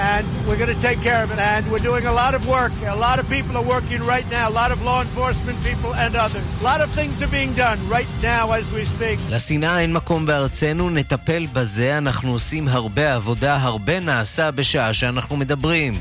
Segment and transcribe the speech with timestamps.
[0.00, 1.38] and we're going to take care of it.
[1.38, 2.72] And we're doing a lot of work.
[2.86, 6.12] A lot of people are working right now, a lot of law enforcement people and
[6.24, 6.44] others.
[6.60, 9.18] A lot of things are being done right now as we speak.
[9.30, 15.92] לשנאה אין מקום בארצנו, נטפל בזה, אנחנו עושים הרבה עבודה, הרבה נעשה בשעה שאנחנו מדברים.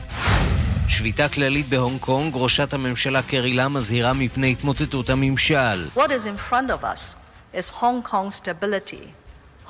[0.88, 5.88] שביתה כללית בהונג קונג, ראשת הממשלה קרי לה מזהירה מפני התמוטטות הממשל.
[5.96, 7.16] What is in front of us
[7.54, 9.14] is Hong Kong's stability,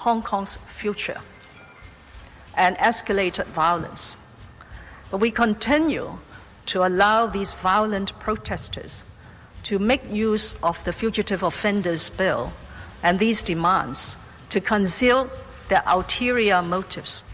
[0.05, 1.21] Hong Kong's future,
[2.55, 4.17] and escalated violence.
[5.10, 6.18] But we continue
[6.66, 9.04] to allow these violent protesters
[9.64, 12.52] to make use of the Fugitive Offenders Bill
[13.02, 14.16] and these demands
[14.50, 15.30] to conceal
[15.68, 17.24] their ulterior motives.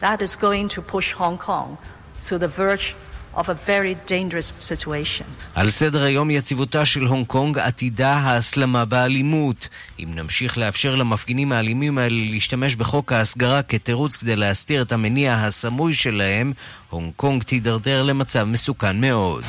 [0.00, 1.78] That is going to push Hong Kong
[2.24, 2.94] to the verge
[3.37, 5.25] of a very dangerous situation.
[5.55, 9.67] על סדר היום יציבותה של הונג קונג, עתידה ההסלמה באלימות.
[9.99, 15.93] אם נמשיך לאפשר למפגינים האלימים האלה להשתמש בחוק ההסגרה כתירוץ כדי להסתיר את המניע הסמוי
[15.93, 16.53] שלהם,
[16.89, 19.43] הונג קונג תידרדר למצב מסוכן מאוד.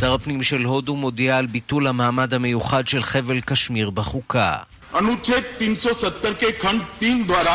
[0.00, 4.56] שר הפנים של הודו מודיע על ביטול המעמד המיוחד של חבל קשמיר בחוקה.
[4.92, 7.54] अनुच्छेद 370 के खंड तीन द्वारा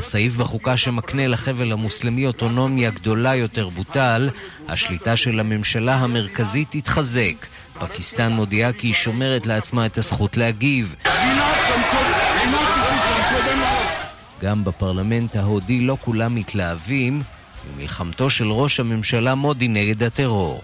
[0.00, 4.30] סעיף בחוקה שמקנה לחבל המוסלמי אוטונומיה גדולה יותר בוטל,
[4.68, 7.46] השליטה של הממשלה המרכזית תתחזק.
[7.78, 10.94] פקיסטן מודיעה כי היא שומרת לעצמה את הזכות להגיב.
[14.42, 17.22] גם בפרלמנט ההודי לא כולם מתלהבים
[17.74, 20.62] ממלחמתו של ראש הממשלה מודי נגד הטרור.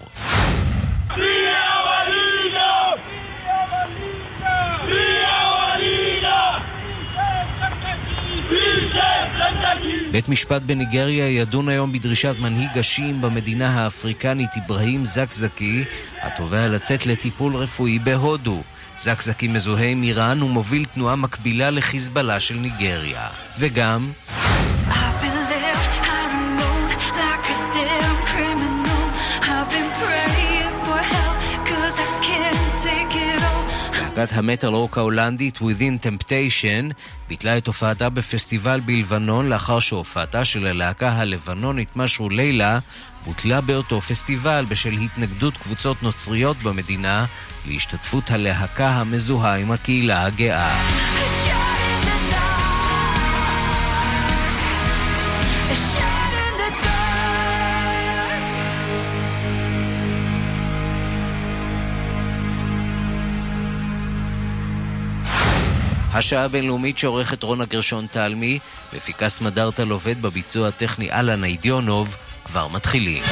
[10.15, 15.83] בית משפט בניגריה ידון היום בדרישת מנהיג השיעים במדינה האפריקנית אברהים זקזקי,
[16.21, 18.63] התובע לצאת לטיפול רפואי בהודו.
[18.97, 23.27] זקזקי מזוהה עם איראן ומוביל תנועה מקבילה לחיזבאללה של ניגריה.
[23.59, 24.11] וגם...
[34.17, 36.93] להקת המטאל רוק ההולנדית Within Temptation
[37.27, 42.79] ביטלה את הופעתה בפסטיבל בלבנון לאחר שהופעתה של הלהקה הלבנונית משהו לילה
[43.25, 47.25] בוטלה באותו פסטיבל בשל התנגדות קבוצות נוצריות במדינה
[47.67, 50.75] להשתתפות הלהקה המזוהה עם הקהילה הגאה.
[66.17, 68.59] השעה הבינלאומית שעורכת רונה גרשון תלמי
[68.93, 72.15] ופיקס מדארטל עובד בביצוע הטכני אלן אידיונוב
[72.45, 73.23] כבר מתחילים.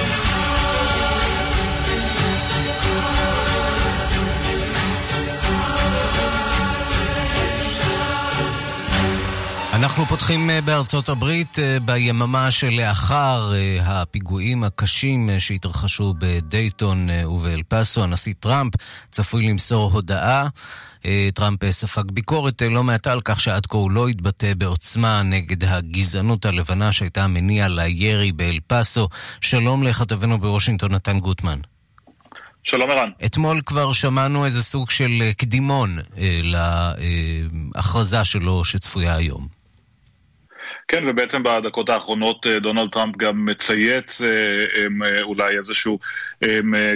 [9.83, 18.03] אנחנו פותחים אה, בארצות הברית אה, ביממה שלאחר אה, הפיגועים הקשים שהתרחשו בדייטון ובאל פאסו.
[18.03, 18.73] הנשיא טראמפ
[19.11, 20.47] צפוי למסור הודעה.
[21.33, 26.45] טראמפ ספג ביקורת לא מעטה על כך שעד כה הוא לא התבטא בעוצמה נגד הגזענות
[26.45, 29.07] הלבנה שהייתה המניע לירי באל פאסו.
[29.41, 31.59] שלום לכתבנו בוושינגטון נתן גוטמן.
[32.63, 33.09] שלום ערן.
[33.25, 39.62] אתמול כבר שמענו איזה סוג של קדימון אה, להכרזה שלו שצפויה היום.
[40.87, 44.27] כן, ובעצם בדקות האחרונות אה, דונלד טראמפ גם מצייץ אה,
[45.05, 45.99] אה, אולי איזשהו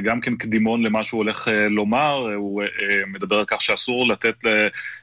[0.03, 2.63] גם כן קדימון למה שהוא הולך לומר, הוא
[3.07, 4.35] מדבר על כך שאסור לתת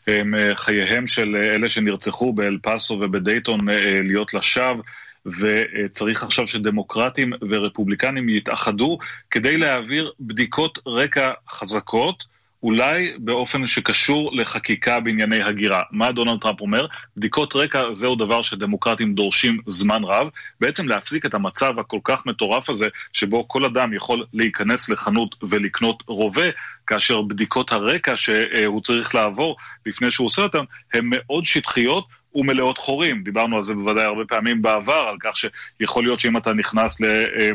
[0.06, 3.58] לחייהם של אלה שנרצחו באל פאסו ובדייטון
[4.02, 4.82] להיות לשווא.
[5.26, 8.98] וצריך עכשיו שדמוקרטים ורפובליקנים יתאחדו
[9.30, 12.24] כדי להעביר בדיקות רקע חזקות,
[12.64, 15.82] אולי באופן שקשור לחקיקה בענייני הגירה.
[15.90, 16.86] מה דונלד טראמפ אומר?
[17.16, 20.28] בדיקות רקע זהו דבר שדמוקרטים דורשים זמן רב.
[20.60, 26.02] בעצם להפסיק את המצב הכל כך מטורף הזה, שבו כל אדם יכול להיכנס לחנות ולקנות
[26.06, 26.46] רובה,
[26.86, 30.64] כאשר בדיקות הרקע שהוא צריך לעבור לפני שהוא עושה אותן,
[30.94, 32.23] הן מאוד שטחיות.
[32.34, 33.22] ומלאות חורים.
[33.22, 37.00] דיברנו על זה בוודאי הרבה פעמים בעבר, על כך שיכול להיות שאם אתה נכנס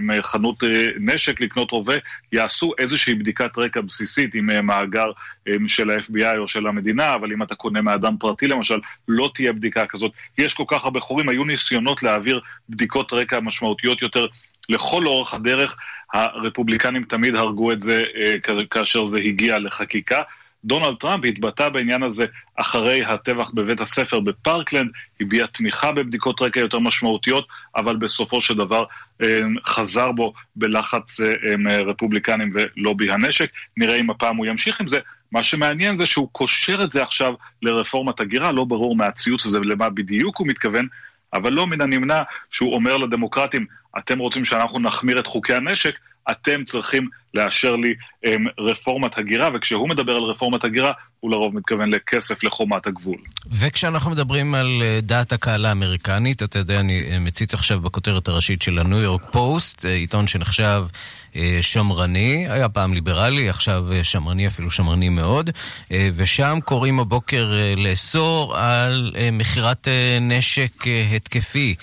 [0.02, 1.94] לחנות אה, נשק לקנות רובה,
[2.32, 5.12] יעשו איזושהי בדיקת רקע בסיסית עם אה, מאגר
[5.48, 9.54] אה, של ה-FBI או של המדינה, אבל אם אתה קונה מאדם פרטי למשל, לא תהיה
[9.54, 10.12] בדיקה כזאת.
[10.38, 12.40] יש כל כך הרבה חורים, היו ניסיונות להעביר
[12.70, 14.26] בדיקות רקע משמעותיות יותר
[14.70, 15.78] לכל אורך הדרך.
[16.14, 18.04] הרפובליקנים תמיד הרגו את זה
[18.70, 20.22] כאשר זה הגיע לחקיקה.
[20.66, 22.26] דונלד טראמפ התבטא בעניין הזה
[22.56, 24.92] אחרי הטבח בבית הספר בפארקלנד,
[25.22, 28.84] הביע תמיכה בבדיקות רקע יותר משמעותיות, אבל בסופו של דבר
[29.66, 31.20] חזר בו בלחץ
[31.88, 33.52] רפובליקנים ולובי הנשק.
[33.78, 35.00] נראה אם הפעם הוא ימשיך עם זה.
[35.32, 39.90] מה שמעניין זה שהוא קושר את זה עכשיו לרפורמת הגירה, לא ברור מהציוץ הזה למה
[39.90, 40.88] בדיוק הוא מתכוון,
[41.34, 43.66] אבל לא מן הנמנע שהוא אומר לדמוקרטים,
[43.98, 46.00] אתם רוצים שאנחנו נחמיר את חוקי הנשק,
[46.32, 47.94] אתם צריכים לאשר לי
[48.24, 53.18] הם, רפורמת הגירה, וכשהוא מדבר על רפורמת הגירה, הוא לרוב מתכוון לכסף לחומת הגבול.
[53.52, 58.62] וכשאנחנו מדברים על אה, דעת הקהל האמריקנית, אתה יודע, אני אה, מציץ עכשיו בכותרת הראשית
[58.62, 60.84] של הניו יורק פוסט, אה, עיתון שנחשב
[61.62, 65.50] שמרני, היה פעם ליברלי, עכשיו שמרני, אפילו שמרני מאוד,
[66.16, 69.88] ושם קוראים הבוקר לאסור על מכירת
[70.22, 70.72] נשק
[71.16, 71.76] התקפי.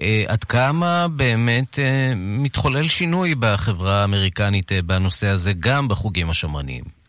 [0.00, 7.02] אה, עד כמה באמת אה, מתחולל שינוי בחברה האמריקנית אה, בנושא הזה, גם בחוגים השמרניים?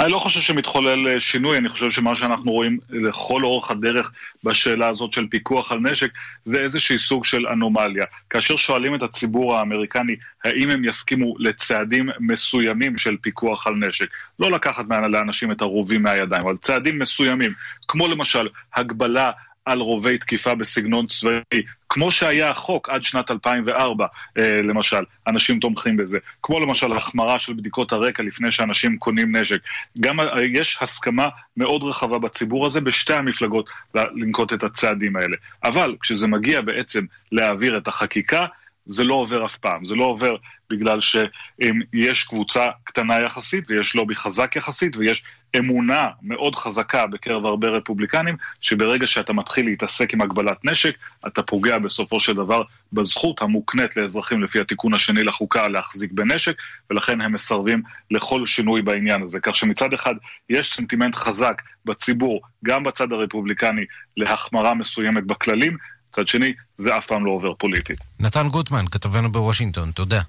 [0.00, 4.12] אני לא חושב שמתחולל שינוי, אני חושב שמה שאנחנו רואים לכל אורך הדרך
[4.44, 6.10] בשאלה הזאת של פיקוח על נשק,
[6.44, 8.04] זה איזשהי סוג של אנומליה.
[8.30, 14.06] כאשר שואלים את הציבור האמריקני האם הם יסכימו לצעדים מסוימים של פיקוח על נשק,
[14.38, 17.52] לא לקחת לאנשים את הרובים מהידיים, אבל צעדים מסוימים,
[17.88, 19.30] כמו למשל הגבלה
[19.68, 24.06] על רובי תקיפה בסגנון צבאי, כמו שהיה החוק עד שנת 2004,
[24.38, 26.18] אה, למשל, אנשים תומכים בזה.
[26.42, 29.58] כמו למשל החמרה של בדיקות הרקע לפני שאנשים קונים נשק.
[30.00, 35.36] גם אה, יש הסכמה מאוד רחבה בציבור הזה בשתי המפלגות לנקוט את הצעדים האלה.
[35.64, 38.46] אבל כשזה מגיע בעצם להעביר את החקיקה,
[38.88, 39.84] זה לא עובר אף פעם.
[39.84, 40.36] זה לא עובר
[40.70, 45.22] בגלל שיש קבוצה קטנה יחסית ויש לובי חזק יחסית ויש
[45.58, 50.96] אמונה מאוד חזקה בקרב הרבה רפובליקנים, שברגע שאתה מתחיל להתעסק עם הגבלת נשק,
[51.26, 52.62] אתה פוגע בסופו של דבר
[52.92, 56.56] בזכות המוקנית לאזרחים לפי התיקון השני לחוקה להחזיק בנשק,
[56.90, 59.40] ולכן הם מסרבים לכל שינוי בעניין הזה.
[59.40, 60.14] כך שמצד אחד
[60.50, 63.84] יש סנטימנט חזק בציבור, גם בצד הרפובליקני,
[64.16, 65.76] להחמרה מסוימת בכללים,
[66.18, 67.98] מצד שני, זה אף פעם לא עובר פוליטית.
[68.20, 70.20] נתן גוטמן, כתבנו בוושינגטון, תודה.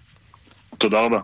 [0.77, 1.19] תודה רבה.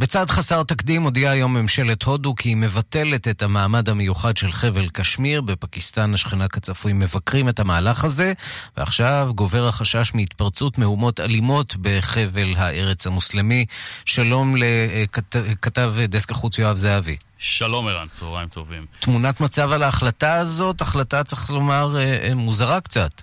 [0.00, 4.88] בצעד חסר תקדים הודיעה היום ממשלת הודו כי היא מבטלת את המעמד המיוחד של חבל
[4.88, 5.40] קשמיר.
[5.40, 8.32] בפקיסטן השכנה כצפוי מבקרים את המהלך הזה,
[8.76, 13.66] ועכשיו גובר החשש מהתפרצות מהומות אלימות בחבל הארץ המוסלמי.
[14.04, 17.16] שלום לכתב דסק החוץ יואב זהבי.
[17.38, 18.86] שלום ערן, צהריים טובים.
[19.00, 23.22] תמונת מצב על ההחלטה הזאת, החלטה צריך לומר אה, אה, מוזרה קצת.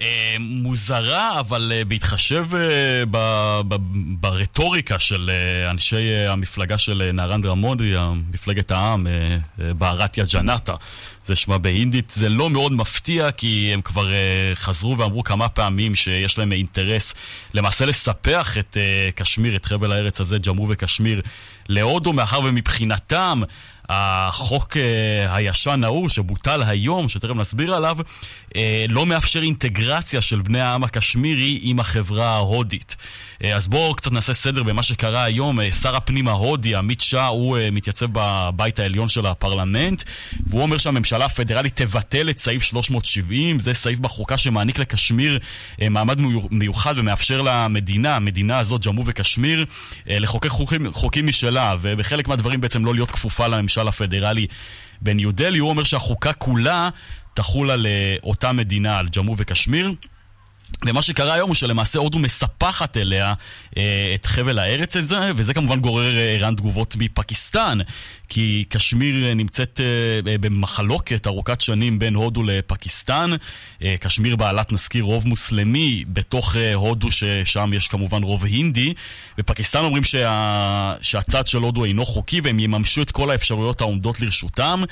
[0.00, 3.62] אה, מוזרה, אבל אה, בהתחשב אה,
[4.20, 5.30] ברטוריקה של
[5.70, 7.94] אנשי המפלגה של נהרנדרה מודי,
[8.32, 9.06] מפלגת העם,
[9.58, 10.74] בערתיה ג'נטה,
[11.24, 14.10] זה שמה בהינדית, זה לא מאוד מפתיע כי הם כבר
[14.54, 17.14] חזרו ואמרו כמה פעמים שיש להם אינטרס
[17.54, 18.76] למעשה לספח את
[19.14, 21.22] קשמיר, את חבל הארץ הזה, ג'מור וקשמיר,
[21.68, 23.40] להודו, מאחר ומבחינתם
[23.88, 24.76] החוק uh,
[25.32, 27.96] הישן ההוא, שבוטל היום, שתכף נסביר עליו,
[28.48, 28.52] uh,
[28.88, 32.96] לא מאפשר אינטגרציה של בני העם הקשמירי עם החברה ההודית.
[33.42, 35.60] Uh, אז בואו קצת נעשה סדר במה שקרה היום.
[35.60, 40.02] Uh, שר הפנים ההודי, עמית שאה, הוא uh, מתייצב בבית העליון של הפרלמנט,
[40.46, 45.38] והוא אומר שהממשלה הפדרלית תבטל את סעיף 370, זה סעיף בחוקה שמעניק לקשמיר
[45.90, 49.64] מעמד מיוחד ומאפשר למדינה, המדינה הזאת, ג'מו וקשמיר,
[50.06, 53.46] לחוקק חוקים, חוקים משלה, ובחלק מהדברים בעצם לא להיות כפופה.
[53.46, 54.46] הממשל הפדרלי
[55.00, 56.88] בניו דלי, הוא אומר שהחוקה כולה
[57.34, 59.92] תחול על אה, אותה מדינה, על ג'מור וקשמיר.
[60.84, 63.34] ומה שקרה היום הוא שלמעשה הודו מספחת אליה
[63.76, 67.78] אה, את חבל הארץ הזה, וזה כמובן גורר אה, ערן תגובות מפקיסטן,
[68.28, 73.30] כי קשמיר אה, נמצאת אה, אה, במחלוקת ארוכת שנים בין הודו לפקיסטן.
[74.00, 78.94] קשמיר בעלת, נזכיר, רוב מוסלמי בתוך הודו, ששם יש כמובן רוב הינדי,
[79.38, 84.82] ופקיסטן אומרים שה, שהצד של הודו אינו חוקי והם יממשו את כל האפשרויות העומדות לרשותם.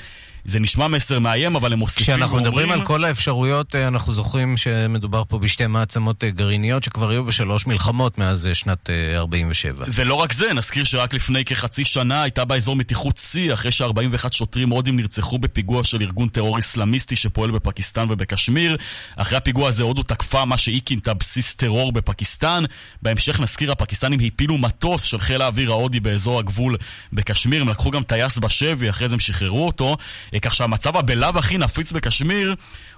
[0.45, 2.27] זה נשמע מסר מאיים, אבל הם מוסיפים ואומרים...
[2.27, 7.67] כשאנחנו מדברים על כל האפשרויות, אנחנו זוכרים שמדובר פה בשתי מעצמות גרעיניות שכבר היו בשלוש
[7.67, 9.85] מלחמות מאז שנת 47.
[9.93, 14.69] ולא רק זה, נזכיר שרק לפני כחצי שנה הייתה באזור מתיחות שיא, אחרי ש-41 שוטרים
[14.69, 18.77] הודים נרצחו בפיגוע של ארגון טרור איסלאמיסטי שפועל בפקיסטן ובקשמיר.
[19.15, 22.63] אחרי הפיגוע הזה הודו תקפה מה שהיא כינתה בסיס טרור בפקיסטן.
[23.01, 26.77] בהמשך נזכיר, הפקיסטנים הפילו מטוס של חיל האוויר ההודי באזור הגבול
[27.13, 27.61] בקשמיר.
[27.61, 29.97] הם לקחו גם טייס בשבי, אחרי זה הם שחררו אותו.
[30.33, 32.55] אה, כך שהמצב הבלאו הכי נפיץ בקשמיר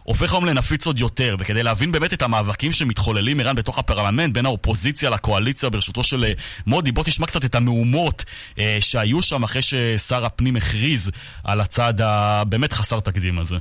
[0.08, 1.36] הופך היום לנפיץ עוד יותר.
[1.40, 6.32] וכדי להבין באמת את המאבקים שמתחוללים, איראן, בתוך הפרלמנט, בין האופוזיציה לקואליציה בראשותו של אה,
[6.68, 8.26] מודי, בוא תשמע קצת את המהומות
[8.60, 11.11] אה, שהיו שם אחרי ששר הפנים הכריז
[11.45, 13.57] על הצעד הבאמת חסר תקדים הזה.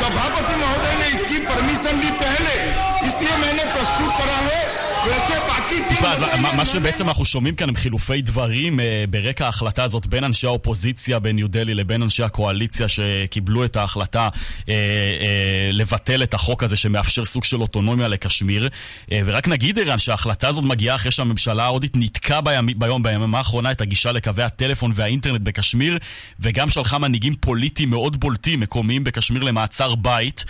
[0.00, 2.54] सभापति महोदय ने इसकी परमिशन भी पहले
[3.08, 4.60] इसलिए मैंने प्रस्तुत करा है
[5.03, 5.33] הוא יעשה
[6.57, 11.19] מה שבעצם אנחנו שומעים כאן הם חילופי דברים אה, ברקע ההחלטה הזאת בין אנשי האופוזיציה
[11.19, 14.29] בניו דלהי לבין אנשי הקואליציה שקיבלו את ההחלטה
[14.69, 18.69] אה, אה, לבטל את החוק הזה שמאפשר סוג של אוטונומיה לקשמיר.
[19.11, 22.41] ורק נגיד, ערן, שההחלטה הזאת מגיעה אחרי שהממשלה ההודית ניתקה
[22.77, 25.97] ביום, ביממה האחרונה את הגישה לקווי הטלפון והאינטרנט בקשמיר,
[26.39, 30.45] וגם שלחה מנהיגים פוליטיים מאוד בולטים, מקומיים בקשמיר, למעצר בית.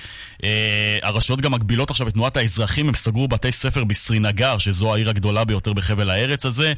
[1.01, 5.09] הרשויות גם מגבילות עכשיו את תנועת האזרחים, הם סגרו בתי ספר בסרינג בסרינגר, שזו העיר
[5.09, 6.73] הגדולה ביותר בחבל הארץ הזה,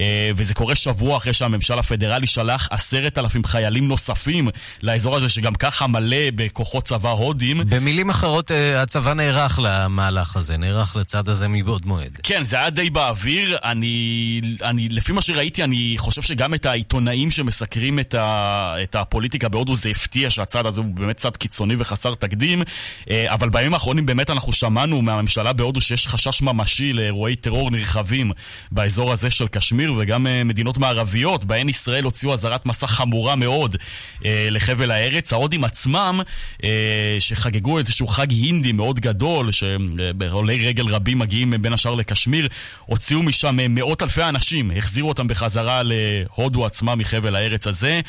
[0.00, 4.48] אה, וזה קורה שבוע אחרי שהממשל הפדרלי שלח עשרת אלפים חיילים נוספים
[4.82, 7.60] לאזור הזה, שגם ככה מלא בכוחות צבא הודים.
[7.68, 12.18] במילים אחרות, אה, הצבא נערך למהלך הזה, נערך לצד הזה מבעוד מועד.
[12.22, 13.56] כן, זה היה די באוויר.
[13.64, 19.48] אני, אני, לפי מה שראיתי, אני חושב שגם את העיתונאים שמסקרים את, ה, את הפוליטיקה
[19.48, 22.62] בהודו, זה הפתיע שהצד הזה הוא באמת צד קיצוני וחסר תקדים.
[23.10, 28.30] אה, אבל בימים האחרונים באמת אנחנו שמענו מהממשלה בהודו שיש חשש ממשי לאירועי טרור נרחבים
[28.70, 33.76] באזור הזה של קשמיר, וגם אה, מדינות מערביות, בהן ישראל הוציאו אזהרת מסע חמורה מאוד
[34.24, 35.32] אה, לחבל הארץ.
[35.32, 36.20] ההודים עצמם,
[36.64, 42.48] אה, שחגגו איזשהו חג הינדי מאוד גדול, שעולי רגל רבים מגיעים בין השאר לקשמיר,
[42.86, 48.00] הוציאו משם מאות אלפי אנשים, החזירו אותם בחזרה להודו עצמה מחבל הארץ הזה.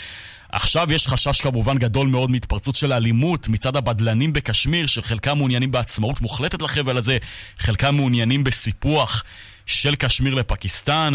[0.51, 6.22] עכשיו יש חשש כמובן גדול מאוד מהתפרצות של אלימות מצד הבדלנים בקשמיר, שחלקם מעוניינים בעצמאות
[6.22, 7.18] מוחלטת לחבל הזה,
[7.58, 9.24] חלקם מעוניינים בסיפוח.
[9.68, 11.13] של קשמיר לפקיסטן,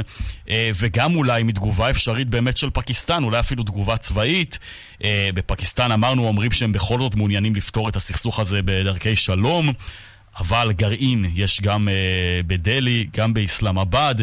[0.51, 4.59] אה, וגם אולי מתגובה אפשרית באמת של פקיסטן, אולי אפילו תגובה צבאית.
[5.05, 9.73] אה, בפקיסטן אמרנו, אומרים שהם בכל זאת מעוניינים לפתור את הסכסוך הזה בדרכי שלום,
[10.39, 14.23] אבל גרעין יש גם אה, בדלהי, גם באסלאמבאד.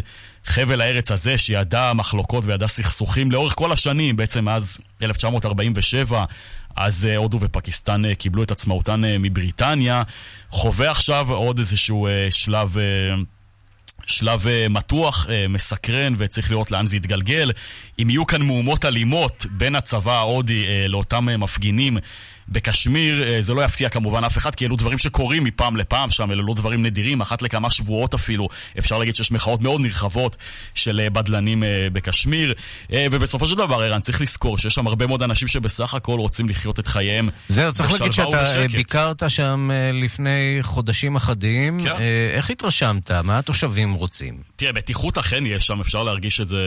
[0.50, 6.26] חבל הארץ הזה שידע מחלוקות וידע סכסוכים לאורך כל השנים, בעצם מאז 1947,
[6.76, 10.04] אז אה, הודו ופקיסטן אה, קיבלו את עצמאותן אה, מבריטניה,
[10.50, 12.76] חווה עכשיו עוד איזשהו שלב...
[14.06, 17.52] שלב מתוח, מסקרן, וצריך לראות לאן זה יתגלגל.
[18.00, 21.98] אם יהיו כאן מהומות אלימות בין הצבא ההודי לאותם מפגינים
[22.52, 26.32] בקשמיר, אה, זה לא יפתיע כמובן אף אחד, כי אלו דברים שקורים מפעם לפעם שם,
[26.32, 28.48] אלו לא דברים נדירים, אחת לכמה שבועות אפילו.
[28.80, 30.38] אפשר להגיד שיש מחאות מאוד נרחבות
[30.76, 32.54] של אה, בדלנים אה, בקשמיר.
[33.12, 36.80] ובסופו של דבר, ערן, צריך לזכור שיש שם הרבה מאוד אנשים שבסך הכל רוצים לחיות
[36.80, 38.76] את חייהם זהו, צריך להגיד שאתה ובשקט.
[38.76, 41.80] ביקרת שם לפני חודשים אחדים.
[41.84, 41.96] כן.
[42.34, 43.12] איך התרשמת?
[43.12, 44.38] מה התושבים רוצים?
[44.56, 46.62] תראה, בטיחות אכן יש שם, אפשר להרגיש את זה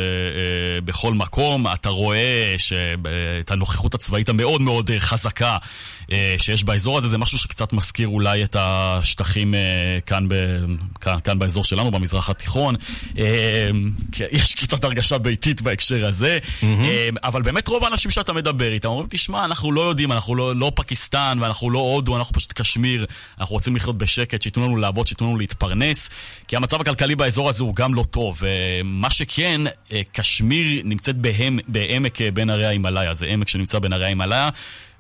[0.85, 1.67] בכל מקום.
[1.67, 5.57] אתה רואה אה, את הנוכחות הצבאית המאוד מאוד חזקה
[6.38, 10.35] שיש באזור הזה, זה משהו שקצת מזכיר אולי את השטחים אה, כאן, ב,
[11.00, 12.75] כאן, כאן באזור שלנו, במזרח התיכון.
[13.19, 13.71] אה,
[14.12, 18.88] כי יש קצת הרגשה ביתית בהקשר הזה, אה, אבל באמת רוב האנשים שאתה מדבר איתם
[18.88, 23.07] אומרים, תשמע, אנחנו לא יודעים, אנחנו לא, לא פקיסטן ואנחנו לא הודו, אנחנו פשוט קשמיר,
[23.41, 26.11] אנחנו רוצים לחיות בשקט, שייתנו לנו לעבוד, שייתנו לנו להתפרנס,
[26.49, 28.45] כי המצב הכלכלי באזור הזה הוא גם לא טוב.
[28.45, 29.61] אה, מה שכן,
[29.93, 34.49] אה, קשמיר נמצאת בהם, בעמק אה, בין הרי ההימאליה, זה עמק שנמצא בין הרי ההימאליה.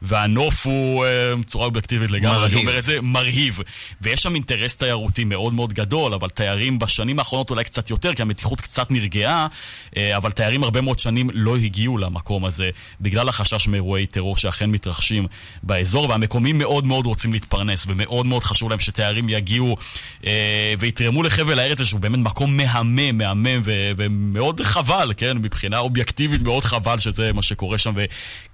[0.02, 2.68] והנוף הוא, אה, בצורה אובייקטיבית לגמרי, אני מרהיב.
[2.68, 3.58] אומר את זה, מרהיב.
[4.00, 8.22] ויש שם אינטרס תיירותי מאוד מאוד גדול, אבל תיירים בשנים האחרונות אולי קצת יותר, כי
[8.22, 9.46] המתיחות קצת נרגעה,
[9.96, 14.70] אה, אבל תיירים הרבה מאוד שנים לא הגיעו למקום הזה, בגלל החשש מאירועי טרור שאכן
[14.70, 15.26] מתרחשים
[15.62, 19.76] באזור, והמקומיים מאוד מאוד רוצים להתפרנס, ומאוד מאוד חשוב להם שתיירים יגיעו
[20.26, 25.36] אה, ויתרמו לחבל הארץ הזה, שהוא באמת מקום מהמם, מהמם, ו- ומאוד חבל, כן?
[25.38, 28.04] מבחינה אובייקטיבית מאוד חבל שזה מה שקורה שם, ו-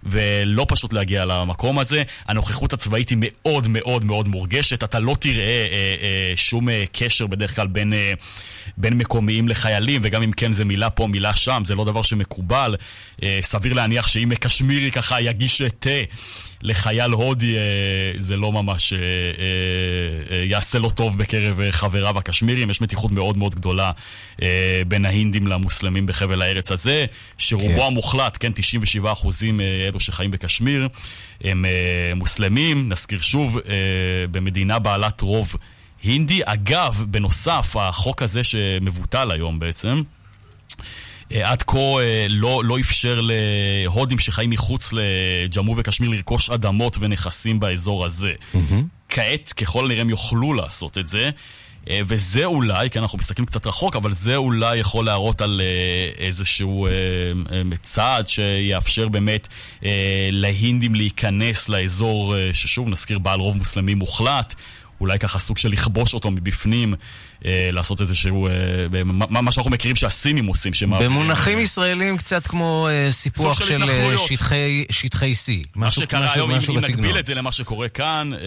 [0.02, 2.02] ולא פשוט להגיע למקום הזה.
[2.26, 7.26] הנוכחות הצבאית היא מאוד מאוד מאוד מורגשת, אתה לא תראה אה, אה, שום אה, קשר
[7.26, 7.92] בדרך כלל בין...
[7.92, 8.12] אה,
[8.76, 12.76] בין מקומיים לחיילים, וגם אם כן זה מילה פה, מילה שם, זה לא דבר שמקובל.
[13.22, 15.90] אה, סביר להניח שאם קשמירי ככה יגיש תה
[16.62, 17.62] לחייל הודי, אה,
[18.18, 22.70] זה לא ממש אה, אה, יעשה לו טוב בקרב חבריו הקשמירים.
[22.70, 23.90] יש מתיחות מאוד מאוד גדולה
[24.88, 27.04] בין ההינדים למוסלמים בחבל הארץ הזה,
[27.38, 27.86] שרובו כן.
[27.86, 30.88] המוחלט, כן, 97 אחוזים אלו שחיים בקשמיר,
[31.44, 31.64] הם
[32.16, 33.58] מוסלמים, נזכיר שוב,
[34.30, 35.54] במדינה בעלת רוב
[36.02, 36.40] הינדי.
[36.44, 40.02] אגב, בנוסף, החוק הזה שמבוטל היום בעצם,
[41.32, 48.04] עד כה אה, לא, לא אפשר להודים שחיים מחוץ לג'אמו וקשמיר לרכוש אדמות ונכסים באזור
[48.04, 48.32] הזה.
[49.08, 51.30] כעת, ככל הנראה, הם יוכלו לעשות את זה.
[51.90, 56.24] אה, וזה אולי, כי אנחנו מסתכלים קצת רחוק, אבל זה אולי יכול להראות על אה,
[56.24, 56.92] איזשהו אה,
[57.52, 59.48] אה, צעד שיאפשר באמת
[59.84, 64.54] אה, להינדים להיכנס לאזור, אה, ששוב, נזכיר, בעל רוב מוסלמי מוחלט.
[65.00, 66.94] אולי ככה סוג של לכבוש אותו מבפנים,
[67.46, 68.52] אה, לעשות איזשהו, אה,
[69.04, 71.12] מה, מה שאנחנו מכירים שהסינים עושים, שמעבירים...
[71.12, 75.68] במונחים אה, ישראלים קצת כמו אה, סיפוח של, של אה, שטחי, שטחי C.
[75.74, 78.38] מה שקרה משהו, היום, משהו אם, אם נגביל את זה למה שקורה כאן, אה,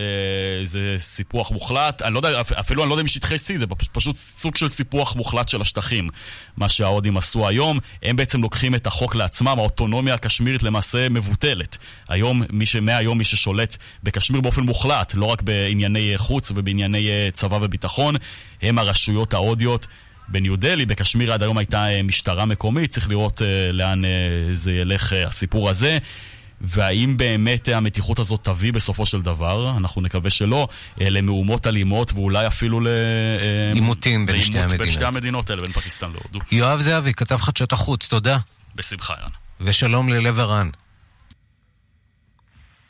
[0.64, 4.16] זה סיפוח מוחלט, אני לא יודע, אפילו אני לא יודע אם שטחי C, זה פשוט
[4.18, 6.10] סוג של סיפוח מוחלט של השטחים.
[6.58, 11.78] מה שההודים עשו היום, הם בעצם לוקחים את החוק לעצמם, האוטונומיה הקשמירית למעשה מבוטלת.
[12.10, 12.76] היום, מי ש...
[12.76, 18.16] מהיום מי ששולט בקשמיר באופן מוחלט, לא רק בענייני חוץ ובענייני אה, צבא וביטחון,
[18.62, 19.88] הם הרשויות ההודיות.
[20.28, 24.02] בניו דלי, בקשמיר עד היום הייתה אה, משטרה מקומית, צריך לראות אה, לאן
[24.54, 25.98] זה ילך הסיפור הזה.
[26.62, 32.80] והאם באמת המתיחות הזאת תביא בסופו של דבר, אנחנו נקווה שלא, למהומות אלימות ואולי אפילו
[32.80, 32.88] ל...
[33.74, 34.82] עימותים בין שתי המדינות.
[34.82, 36.40] בין שתי המדינות האלה, בין פקיסטן להודו.
[36.52, 38.38] יואב זהבי, כתב חדשות החוץ, תודה.
[38.76, 39.30] בשמחה, יאן.
[39.62, 40.70] ושלום ללב הרן.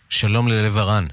[0.10, 1.06] שלום ללב הרן.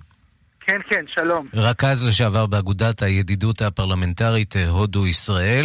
[0.68, 1.44] כן, כן, שלום.
[1.54, 5.64] רכז לשעבר באגודת הידידות הפרלמנטרית אה, הודו-ישראל.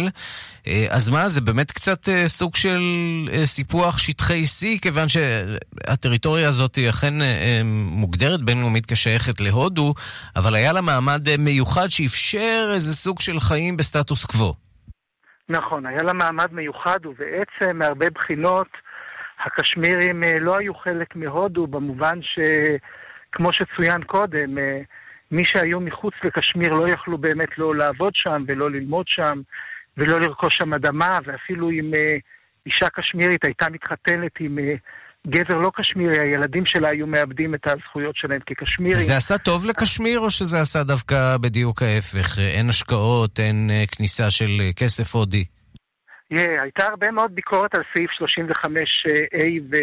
[0.66, 2.80] אה, אז מה, זה באמת קצת אה, סוג של
[3.44, 7.14] סיפוח שטחי C, כיוון שהטריטוריה הזאת היא אכן
[7.74, 9.94] מוגדרת בינלאומית כשייכת להודו,
[10.36, 14.54] אבל היה לה מעמד מיוחד שאפשר איזה סוג של חיים בסטטוס קוו.
[15.48, 18.68] נכון, היה לה מעמד מיוחד, ובעצם מהרבה בחינות
[19.46, 22.38] הקשמירים לא היו חלק מהודו, במובן ש...
[23.34, 24.80] כמו שצוין קודם, אה,
[25.30, 29.40] מי שהיו מחוץ לקשמיר לא יכלו באמת לא לעבוד שם ולא ללמוד שם
[29.96, 32.16] ולא לרכוש שם אדמה, ואפילו אם אה,
[32.66, 34.74] אישה קשמירית הייתה מתחתנת עם אה,
[35.26, 38.94] גבר לא קשמירי, הילדים שלה היו מאבדים את הזכויות שלהם כקשמירים.
[38.94, 42.38] זה עשה טוב לקשמיר או שזה עשה דווקא בדיוק ההפך?
[42.38, 45.44] אין השקעות, אין כניסה של כסף הודי?
[46.34, 49.76] Yeah, הייתה הרבה מאוד ביקורת על סעיף 35A ו...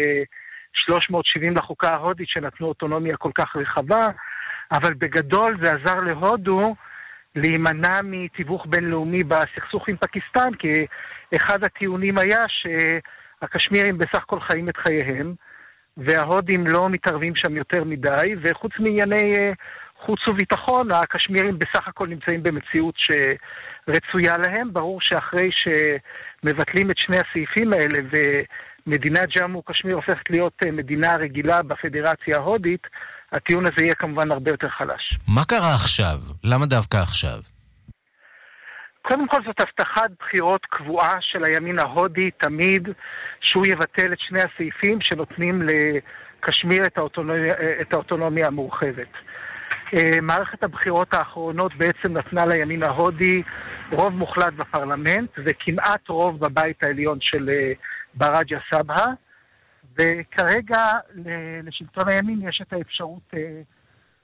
[0.74, 4.08] 370 לחוקה ההודית שנתנו אוטונומיה כל כך רחבה,
[4.72, 6.74] אבל בגדול זה עזר להודו
[7.36, 10.86] להימנע מתיווך בינלאומי בסכסוך עם פקיסטן, כי
[11.36, 15.34] אחד הטיעונים היה שהקשמירים בסך הכל חיים את חייהם,
[15.96, 19.52] וההודים לא מתערבים שם יותר מדי, וחוץ מענייני אה,
[19.96, 24.72] חוץ וביטחון, הקשמירים בסך הכל נמצאים במציאות שרצויה להם.
[24.72, 27.98] ברור שאחרי שמבטלים את שני הסעיפים האלה
[28.86, 32.86] מדינת ג'אמו קשמיר הופכת להיות אה, מדינה רגילה בפדרציה ההודית,
[33.32, 35.10] הטיעון הזה יהיה כמובן הרבה יותר חלש.
[35.34, 36.18] מה קרה עכשיו?
[36.44, 37.38] למה דווקא עכשיו?
[39.02, 42.88] קודם כל זאת הבטחת בחירות קבועה של הימין ההודי תמיד,
[43.40, 49.12] שהוא יבטל את שני הסעיפים שנותנים לקשמיר את האוטונומיה, את האוטונומיה המורחבת.
[49.94, 53.42] אה, מערכת הבחירות האחרונות בעצם נתנה לימין ההודי
[53.92, 57.72] רוב מוחלט בפרלמנט וכמעט רוב בבית העליון של אה,
[58.14, 59.06] ברג'ה סבהה,
[59.98, 60.86] וכרגע
[61.62, 63.60] לשלטון הימין יש את האפשרות אה,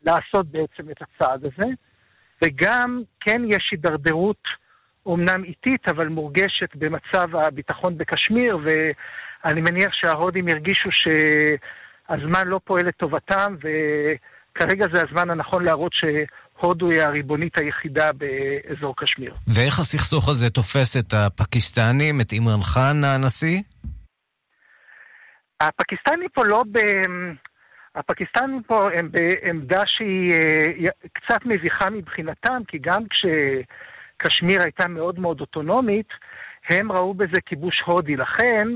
[0.03, 1.69] לעשות בעצם את הצעד הזה,
[2.43, 4.43] וגם כן יש הידרדרות
[5.07, 13.57] אומנם איטית, אבל מורגשת במצב הביטחון בקשמיר, ואני מניח שההודים הרגישו שהזמן לא פועל לטובתם,
[13.59, 19.35] וכרגע זה הזמן הנכון להראות שהודו היא הריבונית היחידה באזור קשמיר.
[19.47, 23.61] ואיך הסכסוך הזה תופס את הפקיסטנים, את אימרן חאן הנשיא?
[25.61, 26.79] הפקיסטנים פה לא ב...
[27.95, 35.41] הפקיסטנים פה הם בעמדה שהיא אה, קצת מביכה מבחינתם, כי גם כשקשמיר הייתה מאוד מאוד
[35.41, 36.09] אוטונומית,
[36.71, 38.17] הם ראו בזה כיבוש הודי.
[38.17, 38.69] לכן,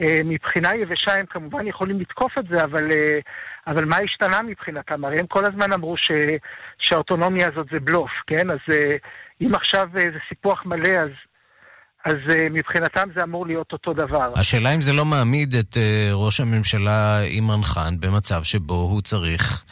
[0.00, 3.18] אה, מבחינה יבשה הם כמובן יכולים לתקוף את זה, אבל, אה,
[3.66, 5.04] אבל מה השתנה מבחינתם?
[5.04, 6.10] הרי הם כל הזמן אמרו ש,
[6.78, 8.50] שהאוטונומיה הזאת זה בלוף, כן?
[8.50, 8.58] אז
[9.40, 11.10] אם עכשיו זה סיפוח מלא, אז
[12.04, 14.28] אז uh, מבחינתם זה אמור להיות אותו דבר.
[14.36, 15.78] השאלה אם זה לא מעמיד את uh,
[16.12, 19.64] ראש הממשלה אימרן חאן במצב שבו הוא צריך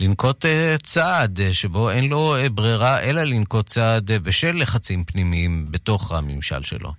[0.00, 0.48] לנקוט uh,
[0.82, 6.90] צעד, שבו אין לו ברירה אלא לנקוט צעד בשל לחצים פנימיים בתוך הממשל שלו.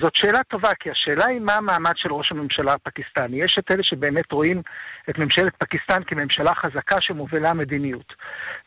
[0.00, 3.42] זאת שאלה טובה, כי השאלה היא מה המעמד של ראש הממשלה הפקיסטני.
[3.42, 4.62] יש את אלה שבאמת רואים
[5.10, 8.12] את ממשלת פקיסטן כממשלה חזקה שמובילה מדיניות.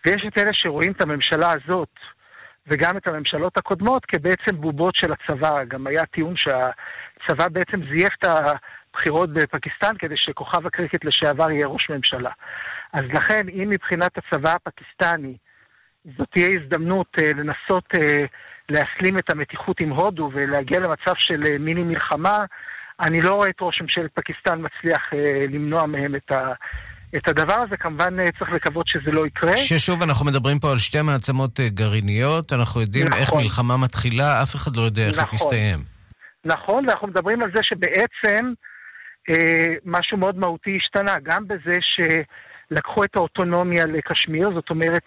[0.05, 1.89] ויש את אלה שרואים את הממשלה הזאת
[2.67, 5.63] וגם את הממשלות הקודמות כבעצם בובות של הצבא.
[5.63, 11.89] גם היה טיעון שהצבא בעצם זייף את הבחירות בפקיסטן כדי שכוכב הקריקט לשעבר יהיה ראש
[11.89, 12.31] ממשלה.
[12.93, 15.37] אז לכן, אם מבחינת הצבא הפקיסטני
[16.17, 18.25] זאת תהיה הזדמנות אה, לנסות אה,
[18.69, 22.39] להסלים את המתיחות עם הודו ולהגיע למצב של אה, מיני מלחמה,
[22.99, 26.53] אני לא רואה את ראש ממשלת פקיסטן מצליח אה, למנוע מהם את ה...
[27.17, 29.57] את הדבר הזה, כמובן אה, צריך לקוות שזה לא יקרה.
[29.57, 33.19] ששוב, אנחנו מדברים פה על שתי מעצמות אה, גרעיניות, אנחנו יודעים נכון.
[33.19, 35.27] איך מלחמה מתחילה, אף אחד לא יודע איך נכון.
[35.31, 35.79] היא תסתיים.
[36.45, 38.53] נכון, ואנחנו מדברים על זה שבעצם
[39.29, 45.03] אה, משהו מאוד מהותי השתנה, גם בזה שלקחו את האוטונומיה לקשמיר, זאת אומרת,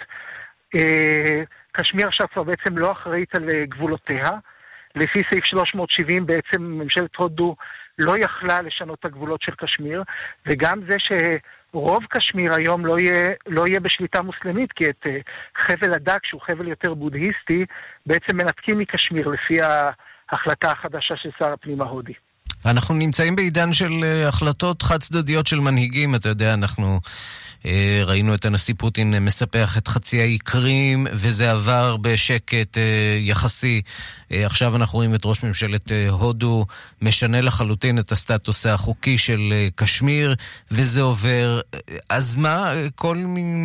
[0.77, 4.31] אה, קשמיר עכשיו כבר בעצם לא אחראית על אה, גבולותיה.
[4.95, 7.57] לפי סעיף 370 בעצם ממשלת הודו
[7.99, 10.03] לא יכלה לשנות את הגבולות של קשמיר,
[10.47, 15.19] וגם זה שרוב קשמיר היום לא יהיה, לא יהיה בשליטה מוסלמית, כי את אה,
[15.57, 17.65] חבל הדק, שהוא חבל יותר בודהיסטי,
[18.07, 22.15] בעצם מנתקים מקשמיר לפי ההחלטה החדשה של שר הפנים ההודי.
[22.67, 27.01] אנחנו נמצאים בעידן של אה, החלטות חד צדדיות של מנהיגים, אתה יודע, אנחנו
[27.67, 33.83] אה, ראינו את הנשיא פוטין מספח את חצי האי קרים, וזה עבר בשקט אה, יחסי.
[34.31, 36.67] עכשיו אנחנו רואים את ראש ממשלת הודו
[37.03, 40.35] משנה לחלוטין את הסטטוס החוקי של קשמיר,
[40.71, 41.61] וזה עובר.
[42.11, 43.17] אז מה, כל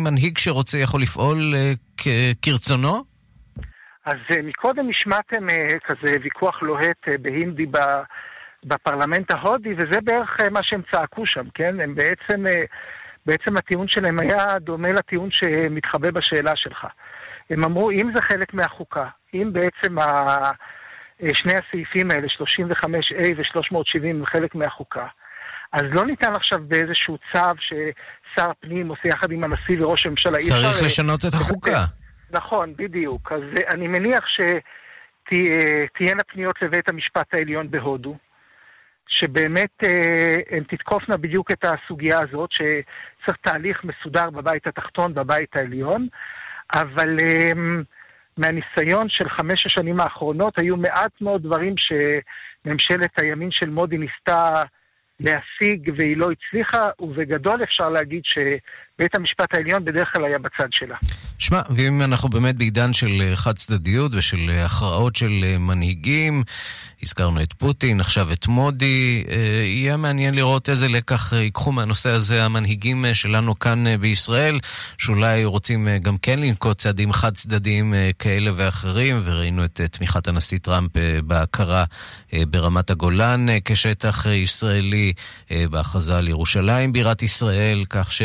[0.04, 1.54] מנהיג שרוצה יכול לפעול
[2.42, 3.04] כרצונו?
[4.04, 5.46] אז מקודם השמעתם
[5.84, 7.78] כזה ויכוח לוהט בהינדי ב...
[8.64, 11.80] בפרלמנט ההודי, וזה בערך אה, מה שהם צעקו שם, כן?
[11.80, 12.62] הם בעצם, אה,
[13.26, 16.86] בעצם הטיעון שלהם היה דומה לטיעון שמתחבא בשאלה שלך.
[17.50, 20.04] הם אמרו, אם זה חלק מהחוקה, אם בעצם ה...
[21.22, 25.06] אה, שני הסעיפים האלה, 35A ו-370 הם חלק מהחוקה,
[25.72, 30.38] אז לא ניתן עכשיו באיזשהו צו ששר הפנים עושה יחד עם הנשיא וראש הממשלה.
[30.38, 31.84] צריך לשנות את החוקה.
[32.30, 33.32] נכון, בדיוק.
[33.32, 33.40] אז
[33.74, 34.24] אני מניח
[35.26, 38.16] שתהיינה פניות לבית המשפט העליון בהודו.
[39.10, 46.08] שבאמת אה, הן תתקופנה בדיוק את הסוגיה הזאת, שצריך תהליך מסודר בבית התחתון, בבית העליון,
[46.74, 47.52] אבל אה,
[48.36, 54.62] מהניסיון של חמש השנים האחרונות היו מעט מאוד דברים שממשלת הימין של מודי ניסתה
[55.20, 58.22] להשיג והיא לא הצליחה, ובגדול אפשר להגיד
[59.00, 60.96] שבית המשפט העליון בדרך כלל היה בצד שלה.
[61.38, 66.42] שמע, ואם אנחנו באמת בעידן של אה, חד צדדיות ושל אה, הכרעות של אה, מנהיגים,
[67.02, 69.24] הזכרנו את פוטין, עכשיו את מודי,
[69.64, 74.58] יהיה מעניין לראות איזה לקח ייקחו מהנושא הזה המנהיגים שלנו כאן בישראל,
[74.98, 80.90] שאולי רוצים גם כן לנקוט צעדים חד צדדיים כאלה ואחרים, וראינו את תמיכת הנשיא טראמפ
[81.24, 81.84] בהכרה
[82.32, 85.12] ברמת הגולן כשטח ישראלי,
[85.50, 88.22] בהכרזה על ירושלים בירת ישראל, כך ש...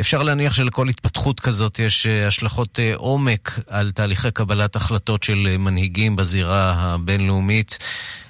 [0.00, 5.48] אפשר להניח שלכל התפתחות כזאת יש אה, השלכות אה, עומק על תהליכי קבלת החלטות של
[5.50, 7.78] אה, מנהיגים בזירה הבינלאומית.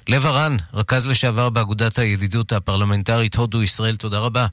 [0.09, 4.47] לב ארן, רכז לשעבר באגודת הידידות הפרלמנטרית הודו-ישראל, תודה רבה.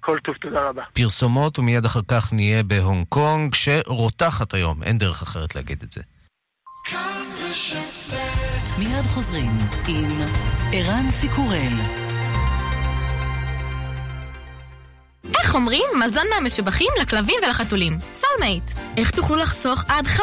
[0.00, 0.82] כל טוב, תודה רבה.
[0.92, 6.02] פרסומות ומיד אחר כך נהיה בהונג קונג, שרותחת היום, אין דרך אחרת להגיד את זה.
[8.78, 10.08] מיד חוזרים עם
[10.72, 12.01] ערן סיקורל.
[15.40, 17.98] איך אומרים מזון מהמשובחים לכלבים ולחתולים?
[18.14, 18.64] סולמייט.
[18.96, 20.20] איך תוכלו לחסוך עד 50%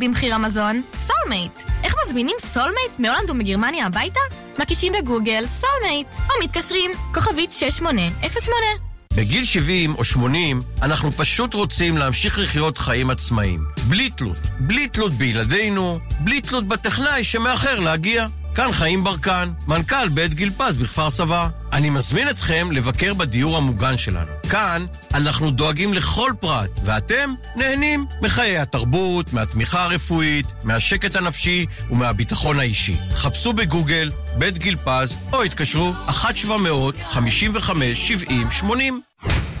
[0.00, 0.82] במחיר המזון?
[1.06, 1.60] סולמייט.
[1.84, 4.20] איך מזמינים סולמייט מהולנד ומגרמניה הביתה?
[4.58, 8.66] מקישים בגוגל סולמייט, או מתקשרים כוכבית 6808.
[9.14, 13.64] בגיל 70 או 80 אנחנו פשוט רוצים להמשיך לחיות חיים עצמאיים.
[13.88, 14.38] בלי תלות.
[14.60, 18.26] בלי תלות בילדינו, בלי תלות בטכנאי שמאחר להגיע.
[18.54, 21.48] כאן חיים ברקן, מנכ"ל בית גיל פז בכפר סבא.
[21.72, 24.30] אני מזמין אתכם לבקר בדיור המוגן שלנו.
[24.50, 32.96] כאן אנחנו דואגים לכל פרט, ואתם נהנים מחיי התרבות, מהתמיכה הרפואית, מהשקט הנפשי ומהביטחון האישי.
[33.14, 38.64] חפשו בגוגל בית גיל פז, או התקשרו 1-700-55-70-80.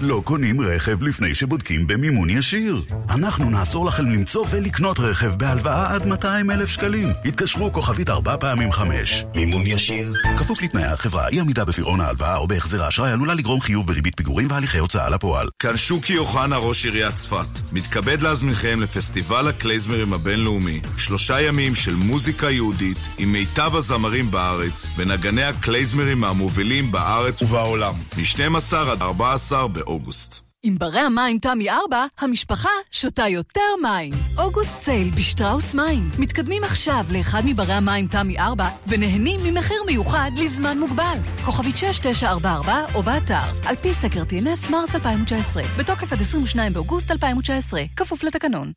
[0.00, 2.82] לא קונים רכב לפני שבודקים במימון ישיר.
[3.10, 7.12] אנחנו נעזור לכם למצוא ולקנות רכב בהלוואה עד 200 אלף שקלים.
[7.24, 9.24] התקשרו כוכבית 4 פעמים 5.
[9.34, 10.12] מימון ישיר.
[10.36, 14.46] כפוף לתנאי החברה, אי עמידה בפירעון ההלוואה או בהחזר האשראי עלולה לגרום חיוב בריבית פיגורים
[14.50, 15.48] והליכי הוצאה לפועל.
[15.58, 17.72] כאן שוקי אוחנה, ראש עיריית צפת.
[17.72, 20.80] מתכבד להזמינכם לפסטיבל הקלייזמרים הבינלאומי.
[20.96, 27.94] שלושה ימים של מוזיקה יהודית עם מיטב הזמרים בארץ ונגני הקלייזמרים המובילים בארץ ובעולם.
[28.16, 30.41] מ-12 עד 14 באוגוסט.
[30.64, 34.14] עם ברי המים תמי 4, המשפחה שותה יותר מים.
[34.38, 36.10] אוגוסט סייל בשטראוס מים.
[36.18, 41.18] מתקדמים עכשיו לאחד מברי המים תמי 4 ונהנים ממחיר מיוחד לזמן מוגבל.
[41.44, 43.68] כוכבית 6944 או באתר.
[43.68, 45.62] על פי סקר TNS מרס 2019.
[45.78, 47.82] בתוקף עד 22 באוגוסט 2019.
[47.96, 48.72] כפוף לתקנון.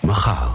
[0.05, 0.49] מחר,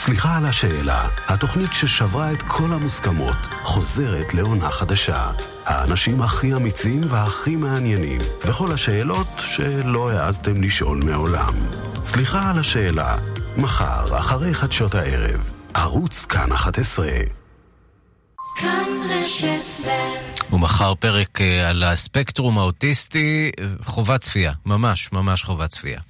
[0.00, 5.30] סליחה על השאלה, התוכנית ששברה את כל המוסכמות חוזרת לעונה חדשה.
[5.64, 11.54] האנשים הכי אמיצים והכי מעניינים, וכל השאלות שלא העזתם לשאול מעולם.
[12.04, 13.16] סליחה על השאלה,
[13.56, 17.06] מחר, אחרי חדשות הערב, ערוץ כאן 11.
[18.56, 23.50] כאן רשת ב' ומחר פרק אה, על הספקטרום האוטיסטי,
[23.84, 26.00] חובת צפייה, ממש ממש חובת צפייה.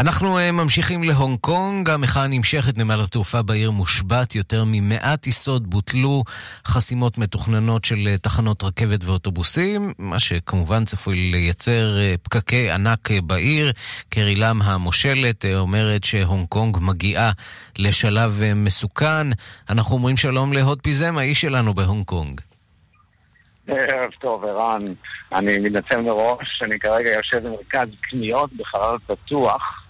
[0.00, 6.22] אנחנו אה, ממשיכים להונג קונג, המחאה נמשכת, נמל התעופה בעיר מושבת, יותר ממאה טיסות בוטלו,
[6.66, 13.72] חסימות מתוכננות של אה, תחנות רכבת ואוטובוסים, מה שכמובן צפוי לייצר אה, פקקי ענק בעיר.
[14.08, 17.30] קרי לם המושלת אומרת שהונג קונג מגיעה
[17.78, 19.26] לשלב מסוכן.
[19.70, 22.40] אנחנו אומרים שלום להוד פיזם, האיש שלנו בהונג קונג.
[23.68, 24.78] ערב טוב, ערן.
[25.32, 29.89] אני מתנצל מראש, אני כרגע יושב במרכז קניות בחלל פתוח.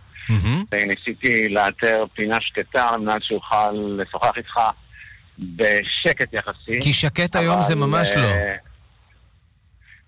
[0.86, 4.60] ניסיתי לאתר פינה שקטה על מנת שאוכל לשוחח איתך
[5.38, 6.80] בשקט יחסי.
[6.80, 8.22] כי שקט היום זה ממש לא.
[8.22, 8.54] אה,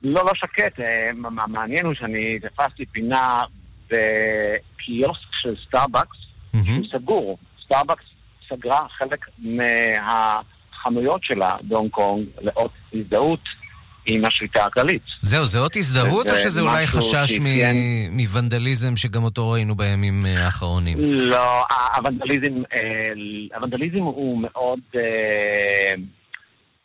[0.02, 0.80] לא, לא שקט.
[0.80, 1.10] אה,
[1.44, 3.42] המעניין הוא שאני תפסתי פינה
[3.86, 6.16] בקיוסק של סטארבקס,
[6.64, 7.38] שהוא סגור.
[7.64, 8.04] סטארבקס
[8.48, 13.40] סגרה חלק מהחנויות שלה בהונג קונג לאות הזדהות.
[14.06, 15.02] עם השליטה הכללית.
[15.20, 17.38] זהו, זה אות הזדהות או שזה אולי חשש
[18.10, 20.98] מוונדליזם שגם אותו ראינו בימים אה, האחרונים?
[21.00, 21.64] לא,
[21.96, 23.12] הוונדליזם, אה,
[23.54, 25.92] הוונדליזם הוא מאוד אה,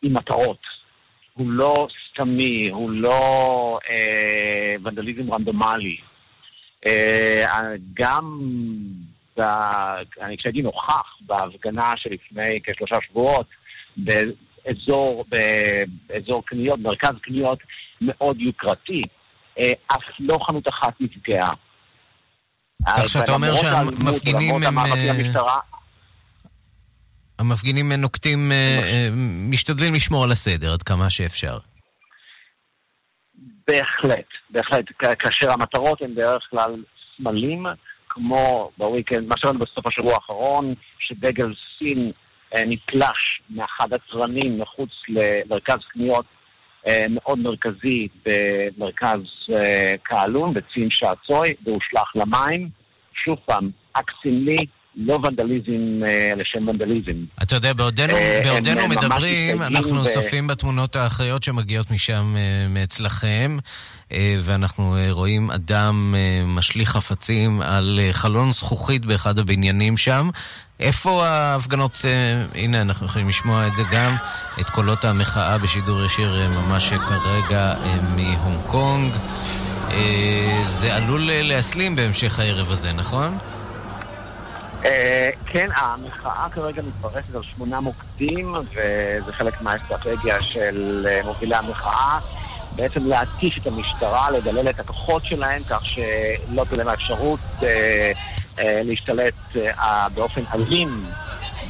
[0.02, 0.78] עם מטרות.
[1.34, 3.78] הוא לא סתמי, הוא לא
[4.82, 5.96] ונדליזם רנדומלי.
[7.94, 8.40] גם,
[10.20, 13.46] אני כשהייתי נוכח בהפגנה שלפני כשלושה שבועות,
[14.70, 15.24] אזור,
[16.08, 17.58] באזור קניות, מרכז קניות
[18.00, 19.02] מאוד יוקרתי.
[19.58, 21.52] אה, אף לא חנות אחת נפגעה.
[22.96, 24.78] כך שאתה אומר שהמפגינים הם...
[24.78, 25.56] המשטרה,
[27.38, 29.08] המפגינים נוקטים, אה,
[29.50, 31.58] משתדלים לשמור על הסדר עד כמה שאפשר.
[33.68, 34.84] בהחלט, בהחלט.
[35.18, 36.82] כאשר המטרות הן בדרך כלל
[37.16, 37.66] סמלים,
[38.08, 42.12] כמו בוויקנד, מה שראינו בסוף השבוע האחרון, שדגל סין אה,
[42.56, 46.24] נתלש מאחד התרנים מחוץ למרכז קניות
[46.86, 49.20] אה, מאוד מרכזי במרכז
[49.54, 52.68] אה, קהלון, בצין שעצוי, והושלך למים.
[53.14, 54.66] שוב פעם, אקט סמלי,
[54.98, 56.04] לא ונדליזם
[56.36, 57.24] לשם ונדליזם.
[57.42, 60.10] אתה יודע, בעודנו, בעודנו מדברים, אנחנו ו...
[60.10, 62.36] צופים בתמונות האחרות שמגיעות משם,
[62.70, 63.58] מאצלכם,
[64.42, 66.14] ואנחנו רואים אדם
[66.46, 70.30] משליך חפצים על חלון זכוכית באחד הבניינים שם,
[70.80, 74.16] איפה ההפגנות, אה, הנה אנחנו יכולים לשמוע את זה גם,
[74.60, 79.12] את קולות המחאה בשידור ישיר אה, ממש כרגע אה, מהונג קונג.
[79.90, 83.38] אה, זה עלול אה, להסלים בהמשך הערב הזה, נכון?
[84.84, 92.18] אה, כן, המחאה כרגע מתפרסת על שמונה מוקדים, וזה חלק מהאסטרטגיה של אה, מובילי המחאה.
[92.76, 98.12] בעצם להתיש את המשטרה, לדלל את הכוחות שלהם, כך שלא תהיה להם האפשרות אה,
[98.58, 99.34] להשתלט
[100.14, 101.06] באופן אלים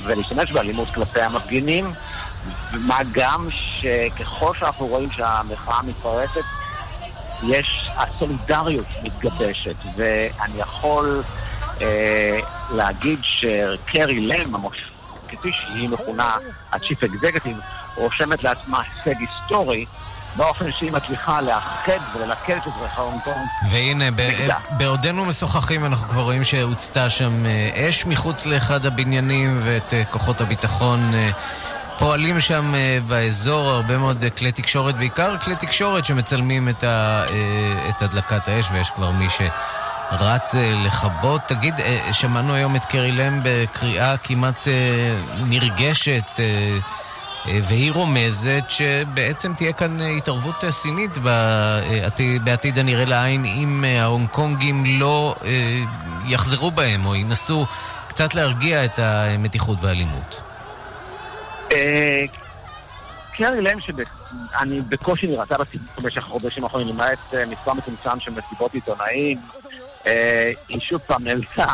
[0.04, 1.92] ולהשתמש באלימות כלפי המפגינים,
[2.86, 6.40] מה גם שככל שאנחנו רואים שהמחאה מתפרצת,
[7.42, 11.22] יש, הסולידריות מתגבשת, ואני יכול
[12.74, 14.54] להגיד שקרי לם,
[15.28, 16.36] כפי שהיא מכונה
[16.72, 17.62] ה-Chief Executive,
[17.96, 19.86] רושמת לעצמה הישג היסטורי
[20.36, 23.36] באופן שהיא מצליחה לאחד וללכד את אזרחי הונג קונג.
[23.70, 24.04] והנה,
[24.70, 30.40] בעודנו משוחחים אנחנו כבר רואים שהוצתה שם אה, אש מחוץ לאחד הבניינים ואת אה, כוחות
[30.40, 31.30] הביטחון אה,
[31.98, 32.74] פועלים שם
[33.08, 37.24] באזור הרבה מאוד כלי תקשורת, בעיקר כלי תקשורת שמצלמים את, ה,
[37.88, 39.26] את הדלקת האש ויש כבר מי
[40.10, 40.54] שרץ
[40.86, 41.40] לכבות.
[41.46, 41.74] תגיד,
[42.12, 44.68] שמענו היום את קרי לם בקריאה כמעט
[45.48, 46.40] נרגשת
[47.46, 54.84] אה, והיא רומזת שבעצם תהיה כאן התערבות סינית בעתיד, בעתיד הנראה לעין אם ההונג קונגים
[54.86, 55.80] לא אה,
[56.28, 57.66] יחזרו בהם או ינסו
[58.08, 60.40] קצת להרגיע את המתיחות והאלימות.
[61.72, 62.24] אה,
[63.36, 69.38] קרי לם שאני בקושי נראתה בציבור במשך חודשים האחרונים, למעט מספר מצומצם של מסיבות עיתונאים,
[70.68, 71.66] היא שוב פעם נאלצה,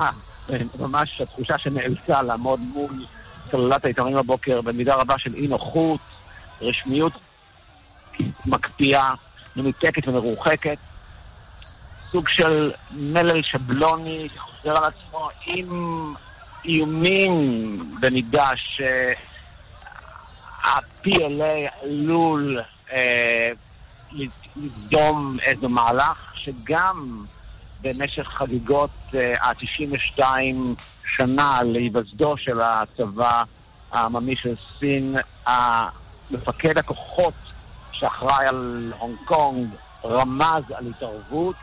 [0.81, 3.05] ממש התחושה שנאלצה לעמוד מול
[3.51, 6.01] סוללת העיתונים הבוקר במידה רבה של אי נוחות,
[6.61, 7.13] רשמיות
[8.47, 9.15] מקפיאה,
[9.57, 10.79] מנותקת ומרוחקת.
[12.13, 16.15] סוג של מלל שבלוני שחוזר על עצמו עם
[16.65, 19.85] איומים במידה שה-PLA
[21.83, 22.61] עלול
[22.93, 23.51] אה,
[24.57, 27.23] לדום איזה מהלך שגם
[27.83, 28.91] במשך חגיגות
[29.41, 30.21] ה-92
[31.17, 33.43] שנה להיווסדו של הצבא
[33.93, 35.17] העממי של סין,
[36.31, 37.35] מפקד הכוחות
[37.93, 39.69] שאחראי על הונג קונג
[40.05, 41.57] רמז על התערבות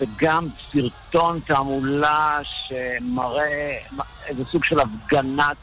[0.00, 3.76] וגם סרטון תעמולה שמראה
[4.26, 5.56] איזה סוג של הפגנת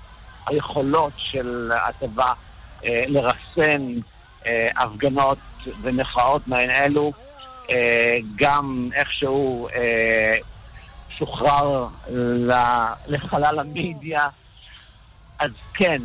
[0.48, 2.34] היכולות של הצבא
[2.86, 4.00] אה, לרסן
[4.46, 5.38] אה, הפגנות
[5.82, 7.12] ומחאות מעין אלו.
[7.72, 10.36] אה, גם איכשהו אה,
[11.18, 11.88] שוחרר
[13.08, 14.28] לחלל המדיה.
[15.40, 16.02] אז כן,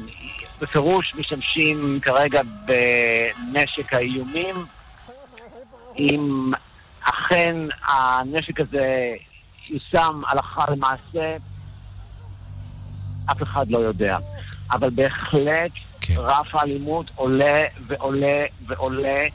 [0.61, 4.55] בפירוש משתמשים כרגע בנשק האיומים.
[5.99, 6.53] אם
[7.01, 7.57] אכן
[7.89, 9.15] הנשק הזה
[9.69, 11.37] יושם הלכה למעשה,
[13.31, 14.19] אף אחד לא יודע.
[14.71, 16.15] אבל בהחלט כן.
[16.19, 19.27] רף האלימות עולה ועולה ועולה.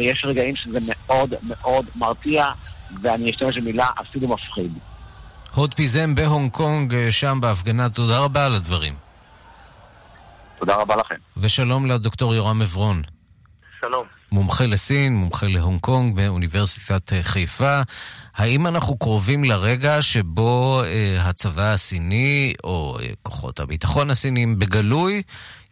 [0.00, 2.46] ויש רגעים שזה מאוד מאוד מרתיע,
[3.02, 4.72] ואני אשתמש במילה אפילו מפחיד.
[5.54, 8.94] הוד פיזם בהונג קונג, אה, שם בהפגנה, תודה רבה על הדברים.
[10.58, 11.14] תודה רבה לכם.
[11.36, 13.02] ושלום לדוקטור יורם עברון.
[13.80, 14.06] שלום.
[14.32, 17.80] מומחה לסין, מומחה להונג קונג באוניברסיטת אה, חיפה.
[18.40, 25.22] האם אנחנו קרובים לרגע שבו אה, הצבא הסיני, או אה, כוחות הביטחון הסינים בגלוי,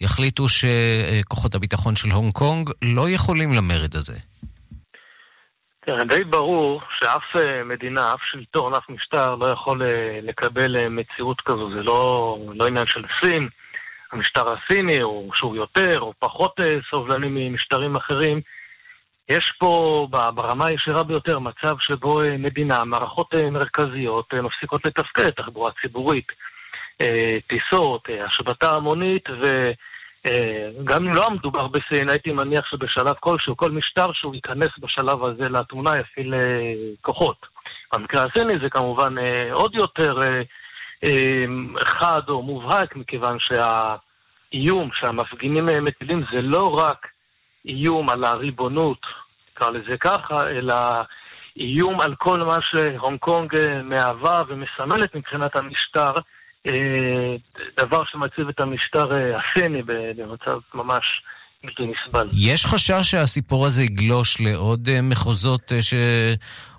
[0.00, 4.18] יחליטו שכוחות הביטחון של הונג קונג לא יכולים למרד הזה?
[5.86, 10.88] תראה, די ברור שאף אה, מדינה, אף שלטון, אף משטר לא יכול אה, לקבל אה,
[10.88, 11.70] מציאות כזו.
[11.70, 13.48] זה לא, לא עניין של סין.
[14.12, 18.40] המשטר הסיני, או שהוא יותר או פחות סובלני ממשטרים אחרים,
[19.28, 26.32] יש פה ברמה הישירה ביותר מצב שבו מדינה, מערכות מרכזיות מפסיקות לתפקד, תחבורה ציבורית,
[27.46, 34.34] טיסות, השבתה המונית, וגם אם לא מדובר בסין, הייתי מניח שבשלב כלשהו, כל משטר שהוא
[34.34, 36.34] ייכנס בשלב הזה לתמונה יפעיל
[37.02, 37.46] כוחות.
[37.92, 39.14] במקרה הסיני זה כמובן
[39.52, 40.20] עוד יותר
[41.86, 47.06] חד או מובהק, מכיוון שהאיום שהמפגינים מטילים זה לא רק
[47.68, 48.98] איום על הריבונות,
[49.52, 50.74] נקרא לזה ככה, אלא
[51.56, 53.54] איום על כל מה שהונג קונג
[53.84, 56.12] מהווה ומסמלת מבחינת המשטר,
[56.66, 57.36] אה,
[57.80, 59.82] דבר שמציב את המשטר אה, הסיני
[60.16, 61.04] במצב ממש
[61.64, 62.26] בלתי נסבל.
[62.32, 65.94] יש חשש שהסיפור הזה יגלוש לעוד אה, מחוזות ש...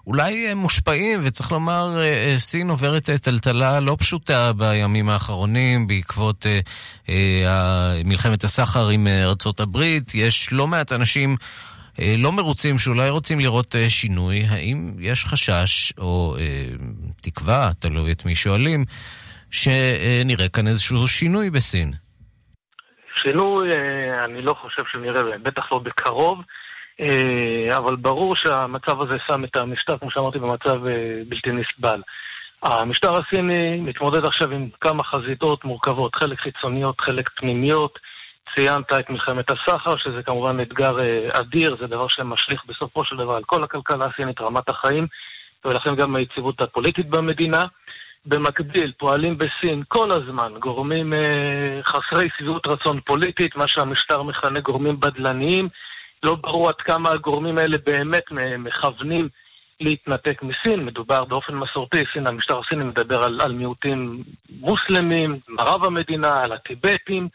[0.09, 1.97] אולי מושפעים, וצריך לומר,
[2.37, 6.45] סין עוברת טלטלה לא פשוטה בימים האחרונים בעקבות
[8.05, 10.15] מלחמת הסחר עם ארצות הברית.
[10.15, 11.35] יש לא מעט אנשים
[12.17, 14.43] לא מרוצים, שאולי רוצים לראות שינוי.
[14.49, 16.35] האם יש חשש, או
[17.21, 18.85] תקווה, תלוי את מי שואלים,
[19.51, 21.91] שנראה כאן איזשהו שינוי בסין.
[23.23, 26.43] שינוי, אה, אני לא חושב שנראה, בטח לא בקרוב, אה,
[27.77, 32.01] אבל ברור שהמצב הזה שם את המשטר, כמו שאמרתי, במצב אה, בלתי נסבל.
[32.63, 37.99] המשטר הסיני מתמודד עכשיו עם כמה חזיתות מורכבות, חלק חיצוניות, חלק פנימיות.
[38.55, 40.97] ציינת את מלחמת הסחר, שזה כמובן אתגר
[41.31, 45.07] אדיר, זה דבר שמשליך בסופו של דבר על כל הכלכלה הסינית, רמת החיים,
[45.65, 47.63] ולכן גם היציבות הפוליטית במדינה.
[48.25, 54.99] במקביל פועלים בסין כל הזמן גורמים אה, חסרי שביעות רצון פוליטית, מה שהמשטר מכנה גורמים
[54.99, 55.69] בדלניים.
[56.23, 58.23] לא ברור עד כמה הגורמים האלה באמת
[58.59, 59.29] מכוונים
[59.81, 60.85] להתנתק מסין.
[60.85, 64.23] מדובר באופן מסורתי, סין, המשטר הסיני מדבר על, על מיעוטים
[64.59, 67.27] מוסלמים, מערב המדינה, על הטיבטים,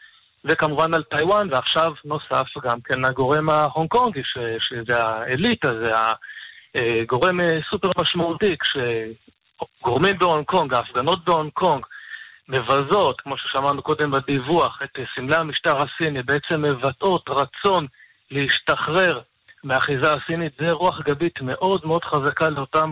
[0.45, 4.21] וכמובן על טיוואן, ועכשיו נוסף גם כן הגורם ההונג קונגי,
[4.59, 5.91] שזה האליטה, זה
[6.75, 8.77] הגורם אה, סופר משמעותי, כש...
[9.83, 11.85] גורמים בהונג קונג, ההפגנות בהונג קונג,
[12.49, 17.87] מבזות, כמו ששמענו קודם בדיווח, את סמלי המשטר הסיני, בעצם מבטאות רצון
[18.31, 19.19] להשתחרר
[19.63, 22.91] מהאחיזה הסינית, זה רוח גבית מאוד מאוד חזקה לאותם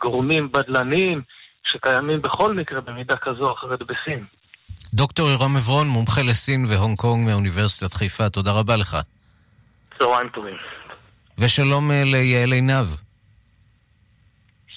[0.00, 1.22] גורמים בדלניים
[1.64, 4.24] שקיימים בכל מקרה במידה כזו או אחרת בסין.
[4.94, 8.96] דוקטור ירום עברון, מומחה לסין והונג קונג מאוניברסיטת חיפה, תודה רבה לך.
[9.98, 10.56] צהריים טובים.
[11.38, 12.86] ושלום אה, ליעל עינב.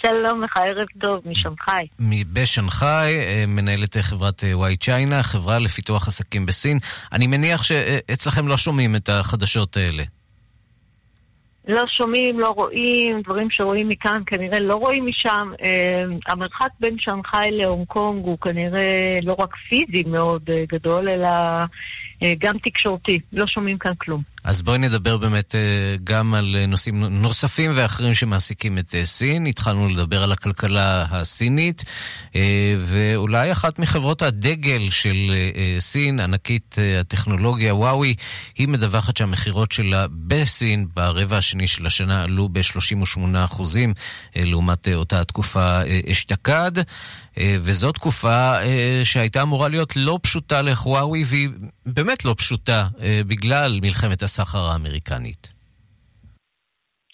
[0.10, 1.88] שלום לך, ערב טוב, משנגחאי.
[2.34, 6.80] בשנגחאי, אה, מנהלת חברת וואי אה, צ'יינה, חברה לפיתוח עסקים בסין.
[7.14, 10.04] אני מניח שאצלכם לא שומעים את החדשות האלה.
[11.68, 15.52] לא שומעים, לא רואים, דברים שרואים מכאן כנראה לא רואים משם.
[15.64, 21.30] אה, המרחק בין שנגחאי להונג קונג הוא כנראה לא רק פיזי מאוד גדול, אלא
[22.40, 23.20] גם תקשורתי.
[23.34, 24.35] לא שומעים כאן כלום.
[24.46, 25.60] אז בואי נדבר באמת אה,
[26.04, 29.46] גם על אה, נושאים נוספים ואחרים שמעסיקים את אה, סין.
[29.46, 31.84] התחלנו לדבר על הכלכלה הסינית,
[32.86, 35.36] ואולי אחת מחברות הדגל של
[35.80, 38.14] סין, ענקית הטכנולוגיה וואוי,
[38.58, 43.62] היא מדווחת שהמכירות שלה בסין ברבע השני של השנה עלו ב-38%
[44.36, 45.80] לעומת אותה תקופה
[46.12, 46.72] אשתקד.
[47.40, 48.56] וזו תקופה
[49.04, 51.50] שהייתה אמורה להיות לא פשוטה לחוואוי, והיא
[51.86, 52.88] באמת לא פשוטה
[53.28, 55.54] בגלל מלחמת הסחר האמריקנית.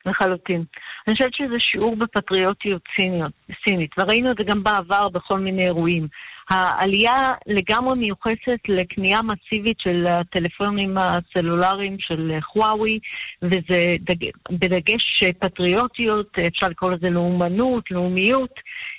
[0.06, 0.64] לחלוטין.
[1.08, 3.32] אני חושבת שזה שיעור בפטריוטיות סיניות,
[3.68, 6.08] סינית, וראינו את זה גם בעבר בכל מיני אירועים.
[6.50, 13.00] העלייה לגמרי מיוחסת לקנייה מסיבית של הטלפונים הסלולריים של חוואוי,
[13.42, 14.26] וזה דג...
[14.52, 18.54] בדגש פטריוטיות, אפשר לקרוא לזה לאומנות, לאומיות,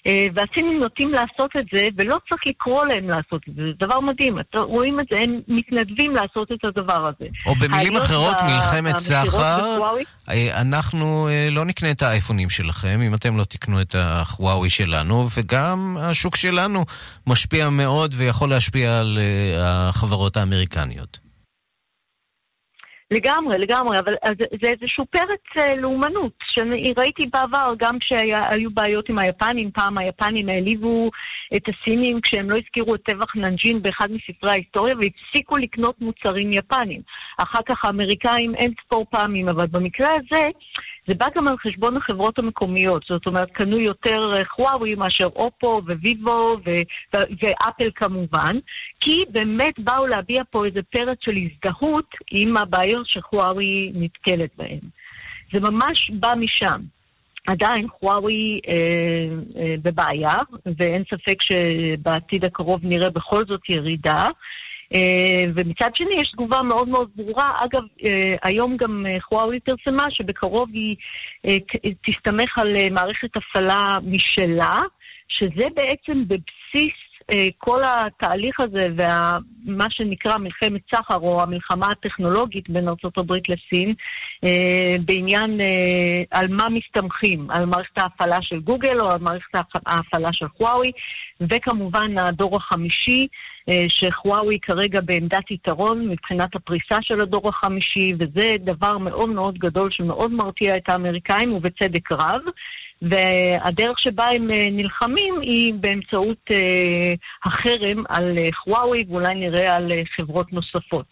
[0.09, 4.37] והסינים נוטים לעשות את זה, ולא צריך לקרוא להם לעשות את זה, זה דבר מדהים.
[4.55, 7.31] רואים את זה, הם מתנדבים לעשות את הדבר הזה.
[7.47, 8.45] או במילים אחרות, ב...
[8.45, 9.79] מלחמת סחר,
[10.29, 15.27] אה, אנחנו אה, לא נקנה את האייפונים שלכם, אם אתם לא תקנו את החוואוי שלנו,
[15.37, 16.85] וגם השוק שלנו
[17.27, 19.19] משפיע מאוד ויכול להשפיע על
[19.59, 21.22] החברות האמריקניות.
[23.13, 24.15] לגמרי, לגמרי, אבל
[24.63, 31.11] זה איזשהו פרץ אה, לאומנות, שראיתי בעבר, גם כשהיו בעיות עם היפנים, פעם היפנים העליבו
[31.57, 37.01] את הסינים כשהם לא הזכירו את טבח ננג'ין באחד מספרי ההיסטוריה והפסיקו לקנות מוצרים יפנים.
[37.39, 40.43] אחר כך האמריקאים אין ספור פעמים, אבל במקרה הזה
[41.07, 45.81] זה בא גם על חשבון החברות המקומיות, זאת אומרת, קנו יותר חוואוי אה, מאשר אופו
[45.87, 48.59] וויבו ו- ו- ואפל כמובן,
[49.01, 54.81] כי באמת באו להביע פה איזה פרץ של הזדהות עם הבעיות שחוואוי נתקלת בהן.
[55.53, 56.81] זה ממש בא משם.
[57.47, 58.75] עדיין חוואוי אה,
[59.61, 60.37] אה, בבעיה,
[60.79, 64.29] ואין ספק שבעתיד הקרוב נראה בכל זאת ירידה.
[64.95, 67.49] אה, ומצד שני יש תגובה מאוד מאוד ברורה.
[67.64, 70.97] אגב, אה, היום גם חוואוי פרסמה שבקרוב היא
[72.07, 74.78] תסתמך על מערכת הפעלה משלה,
[75.28, 76.93] שזה בעצם בבסיס
[77.59, 83.95] כל התהליך הזה ומה שנקרא מלחמת סחר או המלחמה הטכנולוגית בין ארה"ב לסין
[85.05, 85.61] בעניין
[86.30, 89.55] על מה מסתמכים, על מערכת ההפעלה של גוגל או על מערכת
[89.86, 90.93] ההפעלה של חוואוי
[91.40, 93.52] וכמובן הדור החמישי אה,
[93.89, 100.33] שחוואוי כרגע בעמדת יתרון מבחינת הפריסה של הדור החמישי, וזה דבר מאוד מאוד גדול שמאוד
[100.33, 102.41] מרתיע את האמריקאים, ובצדק רב.
[103.03, 107.13] והדרך שבה הם אה, נלחמים היא באמצעות אה,
[107.45, 111.07] החרם על חוואוי, ואולי נראה על חברות נוספות.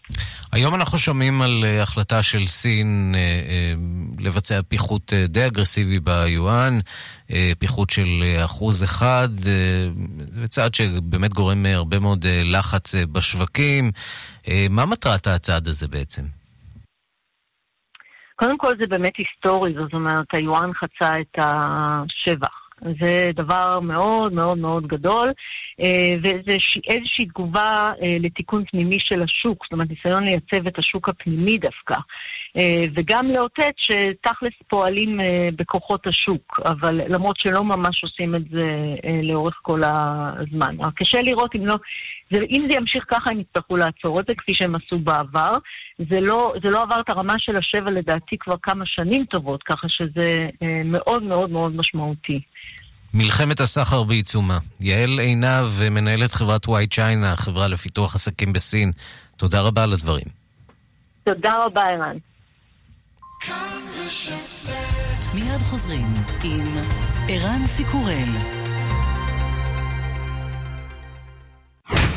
[0.52, 6.78] היום אנחנו שומעים על uh, החלטה של סין uh, uh, לבצע פיחות די אגרסיבי ביואן,
[7.58, 8.08] פיחות של
[8.44, 9.28] אחוז אחד,
[10.48, 13.90] צעד שבאמת גורם הרבה מאוד לחץ בשווקים.
[14.70, 16.22] מה מטרת הצעד הזה בעצם?
[18.36, 22.69] קודם כל זה באמת היסטורי, זאת אומרת, היואן חצה את השבח.
[23.00, 25.32] זה דבר מאוד מאוד מאוד גדול,
[25.80, 26.56] אה, וזה
[26.90, 31.94] איזושהי תגובה אה, לתיקון פנימי של השוק, זאת אומרת, ניסיון לייצב את השוק הפנימי דווקא.
[32.56, 35.20] אה, וגם לאותת שתכלס פועלים
[35.56, 38.66] בכוחות השוק, אבל למרות שלא ממש עושים את זה
[39.22, 40.76] לאורך כל הזמן.
[40.96, 41.76] קשה לראות אם לא...
[42.30, 45.56] זה, אם זה ימשיך ככה, הם יצטרכו לעצור את זה, כפי שהם עשו בעבר.
[45.98, 49.86] זה לא, זה לא עבר את הרמה של השבע לדעתי כבר כמה שנים טובות, ככה
[49.88, 52.40] שזה אה, מאוד מאוד מאוד משמעותי.
[53.14, 54.58] מלחמת הסחר בעיצומה.
[54.80, 58.92] יעל עינב, מנהלת חברת וואי צ'יינה, חברה לפיתוח עסקים בסין.
[59.36, 60.26] תודה רבה על הדברים.
[61.24, 62.16] תודה רבה, ערן.
[65.34, 66.76] מיד חוזרים עם
[67.28, 68.28] ערן סיקורל.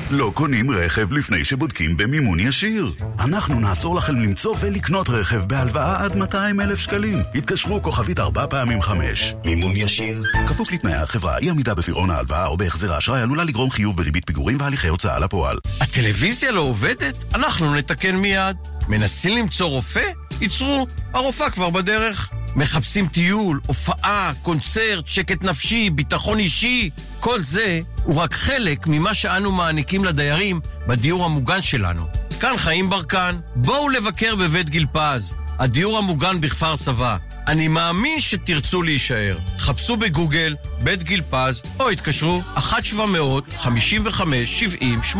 [0.10, 2.94] לא קונים רכב לפני שבודקים במימון ישיר.
[3.20, 7.22] אנחנו נעזור לכם למצוא ולקנות רכב בהלוואה עד 200 אלף שקלים.
[7.36, 9.34] התקשרו כוכבית 4 פעמים 5.
[9.46, 10.24] מימון ישיר.
[10.48, 14.58] כפוף לתנאי החברה, אי עמידה בפירעון ההלוואה או בהחזר האשראי עלולה לגרום חיוב בריבית פיגורים
[14.60, 15.58] והליכי הוצאה לפועל.
[15.82, 17.36] הטלוויזיה לא עובדת?
[17.36, 18.58] אנחנו נתקן מיד.
[18.88, 20.23] מנסים למצוא רופא?
[20.42, 22.30] ייצרו, הרופאה כבר בדרך.
[22.56, 26.90] מחפשים טיול, הופעה, קונצרט, שקט נפשי, ביטחון אישי.
[27.20, 32.08] כל זה הוא רק חלק ממה שאנו מעניקים לדיירים בדיור המוגן שלנו.
[32.40, 37.18] כאן חיים ברקן, בואו לבקר בבית גיל פז, הדיור המוגן בכפר סבא.
[37.48, 39.38] אני מאמין שתרצו להישאר.
[39.60, 45.18] חפשו בגוגל בית גיל פז, או התקשרו 1-700-55-70-80.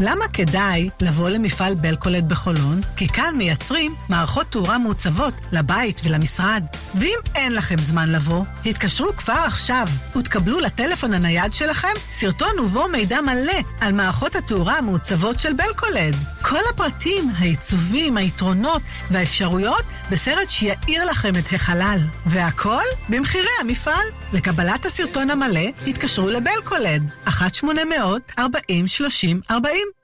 [0.00, 2.80] למה כדאי לבוא למפעל בלקולד בחולון?
[2.96, 6.64] כי כאן מייצרים מערכות תאורה מעוצבות לבית ולמשרד.
[6.94, 13.20] ואם אין לכם זמן לבוא, התקשרו כבר עכשיו ותקבלו לטלפון הנייד שלכם סרטון ובו מידע
[13.20, 16.14] מלא על מערכות התאורה המעוצבות של בלקולד.
[16.42, 21.98] כל הפרטים, העיצובים, היתרונות והאפשרויות בסרט שיאיר לכם את החלל.
[22.26, 24.06] והכל במחירי המפעל.
[24.32, 29.52] לקבלת הסרטון המלא, התקשרו לבלקולד, 1-800-40-30-40.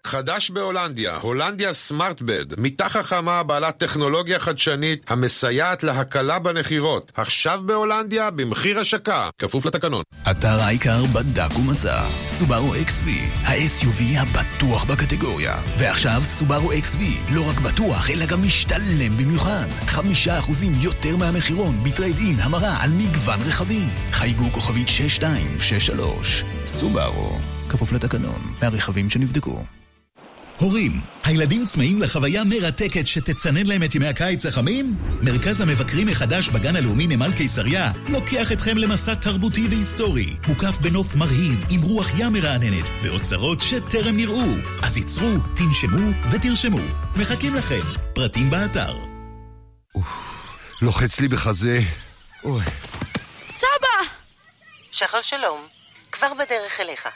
[0.06, 7.12] חדש בהולנדיה, הולנדיה סמארטבד, מיטה חכמה בעלת טכנולוגיה חדשנית המסייעת להקלה בנחירות.
[7.14, 10.02] עכשיו בהולנדיה במחיר השקה, כפוף לתקנון.
[10.30, 13.04] אתר העיקר בדק ומצא, סובארו XV,
[13.44, 15.56] ה-SUV הבטוח בקטגוריה.
[15.78, 16.98] ועכשיו סובארו XV,
[17.32, 19.66] לא רק בטוח, אלא גם משתלם במיוחד.
[19.86, 21.47] חמישה אחוזים יותר מהמחירון
[21.82, 23.88] בטרייד אין המרה על מגוון רכבים.
[24.12, 27.38] חייגו כוכבית 6263, סובארו,
[27.68, 29.64] כפוף לתקנון, מהרכבים שנבדקו.
[30.58, 34.96] הורים, הילדים צמאים לחוויה מרתקת שתצנן להם את ימי הקיץ החמים?
[35.22, 41.64] מרכז המבקרים מחדש בגן הלאומי נמל קיסריה לוקח אתכם למסע תרבותי והיסטורי, מוקף בנוף מרהיב
[41.70, 44.52] עם רוח ים מרעננת ואוצרות שטרם נראו.
[44.82, 46.80] אז תעצרו, תנשמו ותרשמו.
[47.16, 47.82] מחכים לכם.
[48.14, 48.94] פרטים באתר.
[50.82, 51.80] לוחץ לי בחזה.
[52.44, 52.64] אוי.
[53.56, 54.08] סבא!
[54.92, 55.60] שחר שלום,
[56.12, 57.08] כבר בדרך אליך.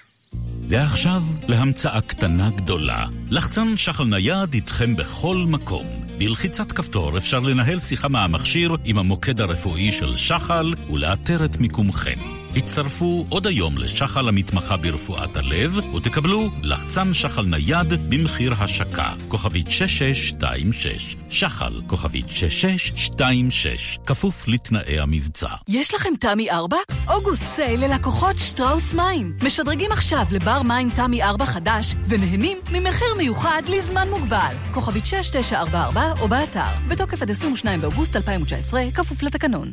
[0.68, 3.06] ועכשיו להמצאה קטנה גדולה.
[3.30, 5.86] לחצן שחל נייד איתכם בכל מקום.
[6.18, 12.41] בלחיצת כפתור אפשר לנהל שיחה מהמכשיר עם המוקד הרפואי של שחל ולאתר את מיקומכם.
[12.56, 19.12] הצטרפו עוד היום לשחל המתמחה ברפואת הלב ותקבלו לחצן שחל נייד במחיר השקה.
[19.28, 21.16] כוכבית 6626.
[21.30, 23.98] שחל, כוכבית 6626.
[24.06, 25.48] כפוף לתנאי המבצע.
[25.68, 26.76] יש לכם תמי 4?
[27.08, 29.32] אוגוסט סייל ללקוחות שטראוס מים.
[29.42, 34.54] משדרגים עכשיו לבר מים תמי 4 חדש ונהנים ממחיר מיוחד לזמן מוגבל.
[34.72, 36.60] כוכבית 6944 או באתר.
[36.88, 39.72] בתוקף עד 22 באוגוסט 2019, כפוף לתקנון.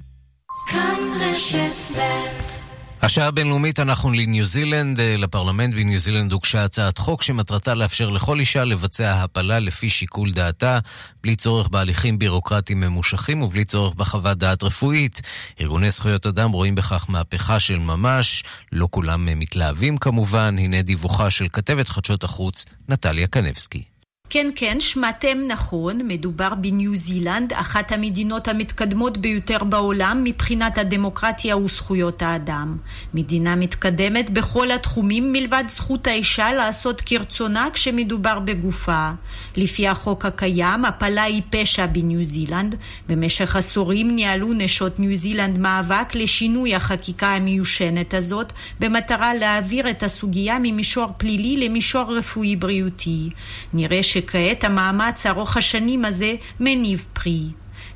[0.68, 2.59] כאן רשת ב'
[3.02, 5.00] השעה הבינלאומית אנחנו לניו זילנד.
[5.02, 10.80] לפרלמנט בניו זילנד הוגשה הצעת חוק שמטרתה לאפשר לכל אישה לבצע הפלה לפי שיקול דעתה,
[11.24, 15.22] בלי צורך בהליכים בירוקרטיים ממושכים ובלי צורך בחוות דעת רפואית.
[15.62, 20.56] ארגוני זכויות אדם רואים בכך מהפכה של ממש, לא כולם מתלהבים כמובן.
[20.60, 23.99] הנה דיווחה של כתבת חדשות החוץ, נטליה קנבסקי.
[24.32, 32.22] כן, כן, שמעתם נכון, מדובר בניו זילנד, אחת המדינות המתקדמות ביותר בעולם מבחינת הדמוקרטיה וזכויות
[32.22, 32.78] האדם.
[33.14, 39.10] מדינה מתקדמת בכל התחומים מלבד זכות האישה לעשות כרצונה כשמדובר בגופה.
[39.58, 42.76] לפי החוק הקיים, הפלה היא פשע בניו זילנד.
[43.08, 50.58] במשך עשורים ניהלו נשות ניו זילנד מאבק לשינוי החקיקה המיושנת הזאת, במטרה להעביר את הסוגיה
[50.62, 53.30] ממישור פלילי למישור רפואי בריאותי.
[53.74, 54.19] נראה ש...
[54.20, 57.44] שכעת המאמץ ארוך השנים הזה מניב פרי.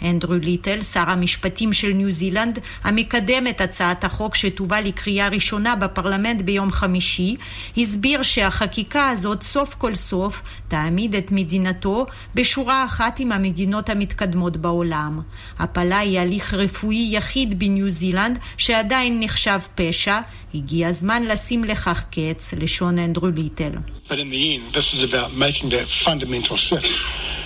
[0.03, 6.41] אנדרו ליטל, שר המשפטים של ניו זילנד, המקדם את הצעת החוק שתובא לקריאה ראשונה בפרלמנט
[6.41, 7.35] ביום חמישי,
[7.77, 12.05] הסביר שהחקיקה הזאת סוף כל סוף תעמיד את מדינתו
[12.35, 15.21] בשורה אחת עם המדינות המתקדמות בעולם.
[15.59, 20.19] הפלה היא הליך רפואי יחיד בניו זילנד שעדיין נחשב פשע,
[20.53, 23.71] הגיע הזמן לשים לכך קץ, לשון אנדרו ליטל.
[24.09, 26.91] But in the end, this is about making that fundamental shift.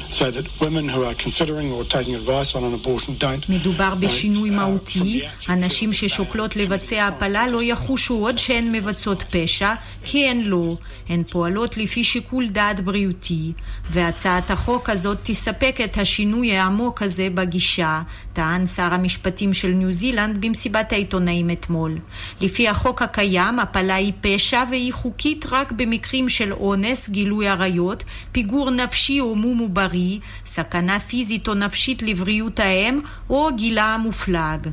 [0.10, 3.50] So that women who are considering or taking advice on an abortion don't...
[3.50, 5.22] מדובר בשינוי מהותי.
[5.48, 10.68] הנשים ששוקלות לבצע הפלה לא יחושו עוד שהן מבצעות פשע, כי הן לא.
[11.10, 13.54] הן פועלות לפי שיקול דעת בריאותי.
[13.92, 18.02] והצעת החוק הזאת תספק את השינוי העמוק הזה בגישה,
[18.38, 21.98] טען שר המשפטים של ניו זילנד במסיבת העיתונאים אתמול.
[22.42, 28.70] לפי החוק הקיים, הפלה היא פשע והיא חוקית רק במקרים של אונס, גילוי עריות, פיגור
[28.70, 30.20] נפשי או מום עוברי.
[30.46, 34.70] סכנה פיזית או נפשית לבריאות האם או גילה המופלג.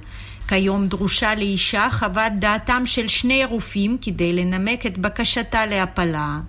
[0.49, 6.41] כיום דרושה לאישה חוות דעתם של שני רופאים כדי לנמק את בקשתה להפלה.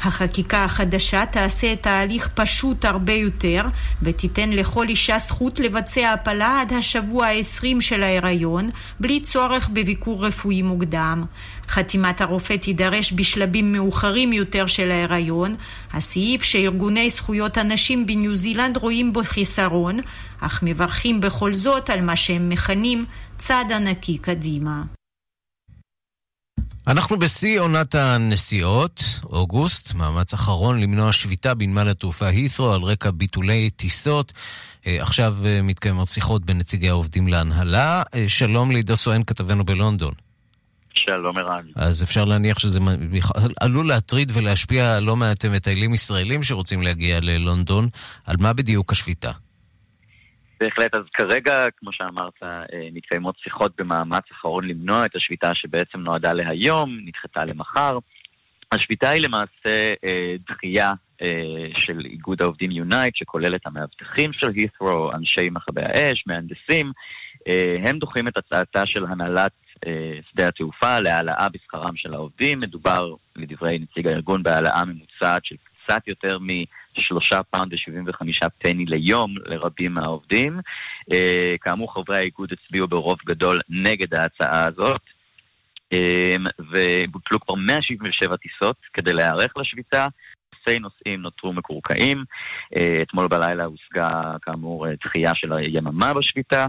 [0.00, 3.62] החקיקה החדשה תעשה את ההליך פשוט הרבה יותר
[4.02, 8.70] ותיתן לכל אישה זכות לבצע הפלה עד השבוע ה-20 של ההיריון
[9.00, 11.24] בלי צורך בביקור רפואי מוקדם.
[11.68, 15.54] חתימת הרופא תידרש בשלבים מאוחרים יותר של ההיריון,
[15.92, 20.00] הסעיף שארגוני זכויות הנשים בניו זילנד רואים בו חיסרון,
[20.40, 23.04] אך מברכים בכל זאת על מה שהם מכנים
[23.38, 24.97] צעד ענקי קדימה.
[26.88, 33.70] אנחנו בשיא עונת הנסיעות, אוגוסט, מאמץ אחרון למנוע שביתה בנמל התעופה הית'רו על רקע ביטולי
[33.70, 34.32] טיסות.
[34.86, 38.02] עכשיו מתקיימות שיחות בין נציגי העובדים להנהלה.
[38.28, 40.12] שלום לעידו סואן, כתבנו בלונדון.
[40.94, 41.64] שלום ערן.
[41.74, 42.80] אז אפשר להניח שזה
[43.60, 47.88] עלול להטריד ולהשפיע לא מעט מטיילים ישראלים שרוצים להגיע ללונדון.
[48.26, 49.30] על מה בדיוק השביתה?
[50.60, 56.32] בהחלט, אז כרגע, כמו שאמרת, אה, מתקיימות שיחות במאמץ אחרון למנוע את השביתה שבעצם נועדה
[56.32, 57.98] להיום, נדחתה למחר.
[58.72, 60.92] השביתה היא למעשה אה, דחייה
[61.22, 66.92] אה, של איגוד העובדים יונייט, שכולל את המאבטחים של הית'רו, אנשי מכבי האש, מהנדסים.
[67.48, 69.52] אה, הם דוחים את הצעתה של הנהלת
[69.86, 72.60] אה, שדה התעופה להעלאה בשכרם של העובדים.
[72.60, 76.38] מדובר, לדברי נציג הארגון, בהעלאה ממוצעת של קצת יותר
[76.98, 80.60] משלושה פאונד ושבעים וחמישה פני ליום לרבים מהעובדים.
[81.12, 85.00] אה, כאמור, חברי האיגוד הצביעו ברוב גדול נגד ההצעה הזאת.
[86.58, 90.06] ובוטלו כבר 177 טיסות כדי להיערך לשביתה.
[90.68, 92.24] אלפי נוסעים נותרו מקורקעים.
[93.02, 94.10] אתמול בלילה הושגה
[94.42, 96.66] כאמור דחייה של היממה בשביתה.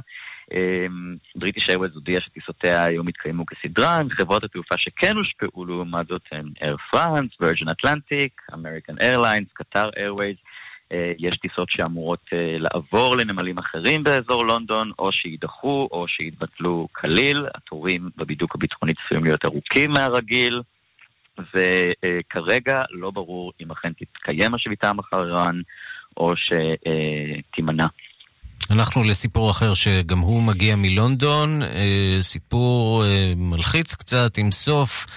[1.36, 6.78] בריטיש איירוויז הודיע שטיסותיה היום יתקיימו כסדרן, חברות התעופה שכן הושפעו לעומת זאת הן אייר
[6.91, 10.36] פרנס, וירג'ן אטלנטיק, אמריקן איירליינס, קטאר איירוויז.
[11.18, 17.45] יש טיסות שאמורות לעבור לנמלים אחרים באזור לונדון, או שיידחו או שיתבטלו כליל.
[17.56, 20.62] התורים בבידוק הביטחוני צפויים להיות ארוכים מהרגיל,
[21.38, 25.62] וכרגע לא ברור אם אכן תתקיים השביתה מחר ערן,
[26.18, 27.88] או שתימנע.
[28.72, 31.62] אנחנו לסיפור אחר שגם הוא מגיע מלונדון,
[32.22, 33.04] סיפור
[33.36, 35.08] מלחיץ קצת, עם סוף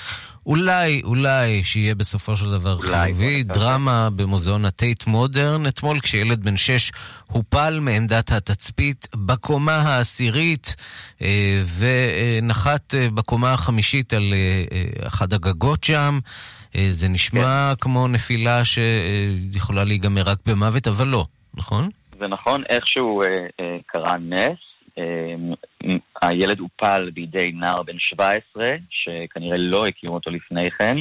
[0.46, 5.66] אולי, אולי, שיהיה בסופו של דבר חיובי, דרמה במוזיאון הטייט מודרן.
[5.66, 6.92] אתמול כשילד בן שש
[7.26, 10.76] הופל מעמדת התצפית בקומה העשירית
[11.78, 14.34] ונחת בקומה החמישית על
[15.06, 16.18] אחד הגגות שם.
[16.88, 17.80] זה נשמע כן.
[17.80, 21.88] כמו נפילה שיכולה להיגמר רק במוות, אבל לא, נכון?
[22.18, 23.28] זה נכון, איכשהו אה,
[23.60, 24.58] אה, קרה נס.
[24.98, 25.34] אה,
[26.22, 30.96] הילד הופל בידי נער בן 17, שכנראה לא הכירו אותו לפני כן.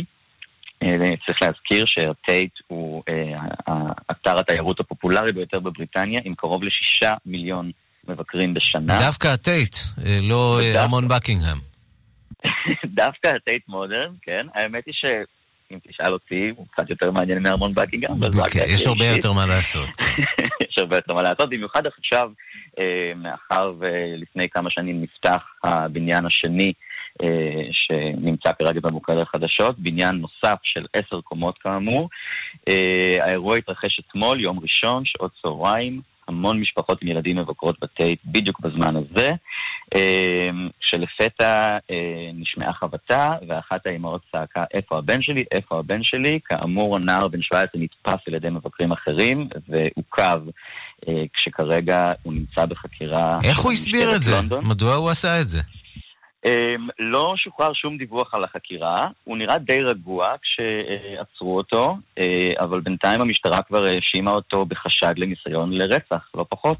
[0.84, 7.72] אה, צריך להזכיר שהטייט הוא אה, אתר התיירות הפופולרי ביותר בבריטניה, עם קרוב לשישה מיליון
[8.08, 9.00] מבקרים בשנה.
[9.00, 11.58] דווקא הטייט, אה, לא אה, ארמון בקינגהם.
[13.02, 14.48] דווקא הטייט מודרן, כן.
[14.54, 15.06] האמת היא ש...
[15.74, 18.14] אם תשאל אותי, הוא קצת יותר מעניין מארמון בקינגהם.
[18.52, 19.90] כן, יש הרבה יותר מה לעשות.
[20.70, 22.32] יש הרבה יותר מה לעשות, במיוחד עכשיו,
[23.16, 26.74] מאחר ולפני כמה שנים נפתח הבניין השני
[27.72, 32.10] שנמצא כרגע במוקד החדשות, בניין נוסף של עשר קומות כאמור.
[33.20, 36.02] האירוע התרחש אתמול, יום ראשון, שעות צהריים.
[36.28, 39.32] המון משפחות עם ילדים מבקרות בטייט בדיוק בזמן הזה,
[40.82, 41.78] שלפתע
[42.34, 45.44] נשמעה חבטה, ואחת האימהות צעקה, איפה הבן שלי?
[45.52, 46.40] איפה הבן שלי?
[46.46, 50.42] כאמור, הנער בן 17 נתפס על ידי מבקרים אחרים, ועוכב
[51.34, 53.40] כשכרגע הוא נמצע בחקירה.
[53.44, 54.36] איך הוא הסביר את זה?
[54.36, 54.66] לונדון.
[54.66, 55.60] מדוע הוא עשה את זה?
[56.48, 56.50] Um,
[57.00, 62.24] לא שוחרר שום דיווח על החקירה, הוא נראה די רגוע כשעצרו אותו, uh,
[62.60, 66.78] אבל בינתיים המשטרה כבר האשימה אותו בחשד לניסיון לרצח, לא פחות.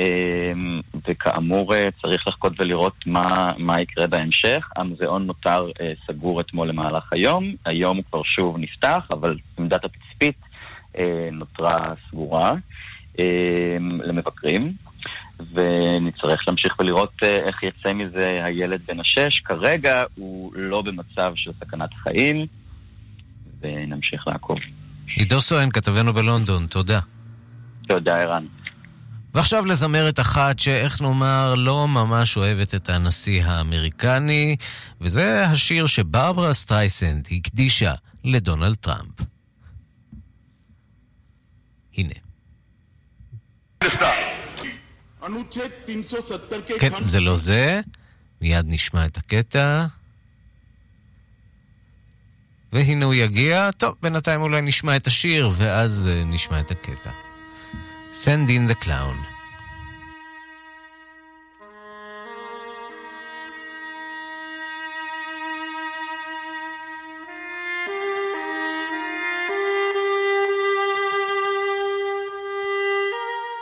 [0.00, 4.68] Um, וכאמור uh, צריך לחכות ולראות מה, מה יקרה בהמשך.
[4.76, 10.36] המוזיאון נותר uh, סגור אתמול למהלך היום, היום הוא כבר שוב נפתח, אבל עמדת התצפית
[10.94, 10.98] uh,
[11.32, 12.52] נותרה סגורה
[13.16, 13.20] uh,
[13.80, 14.72] למבקרים.
[15.52, 19.40] ונצטרך להמשיך ולראות איך יצא מזה הילד בן השש.
[19.44, 22.46] כרגע הוא לא במצב של סכנת חיים,
[23.60, 24.58] ונמשיך לעקוב.
[25.16, 27.00] עידו סואן, כתבנו בלונדון, תודה.
[27.88, 28.44] תודה, ערן.
[29.34, 34.56] ועכשיו לזמרת אחת שאיך נאמר לא ממש אוהבת את הנשיא האמריקני,
[35.00, 39.20] וזה השיר שברברה סטרייסנד הקדישה לדונלד טראמפ.
[41.96, 42.14] הנה.
[46.78, 47.80] כן, זה לא זה.
[48.40, 49.86] מיד נשמע את הקטע.
[52.72, 53.70] והנה הוא יגיע.
[53.70, 57.29] טוב, בינתיים אולי נשמע את השיר, ואז נשמע את הקטע.
[58.12, 59.24] Send in the clown.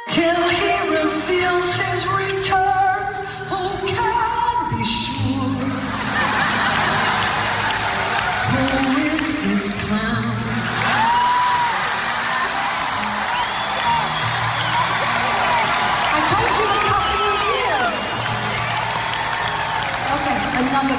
[0.08, 2.67] Till he reveals his return.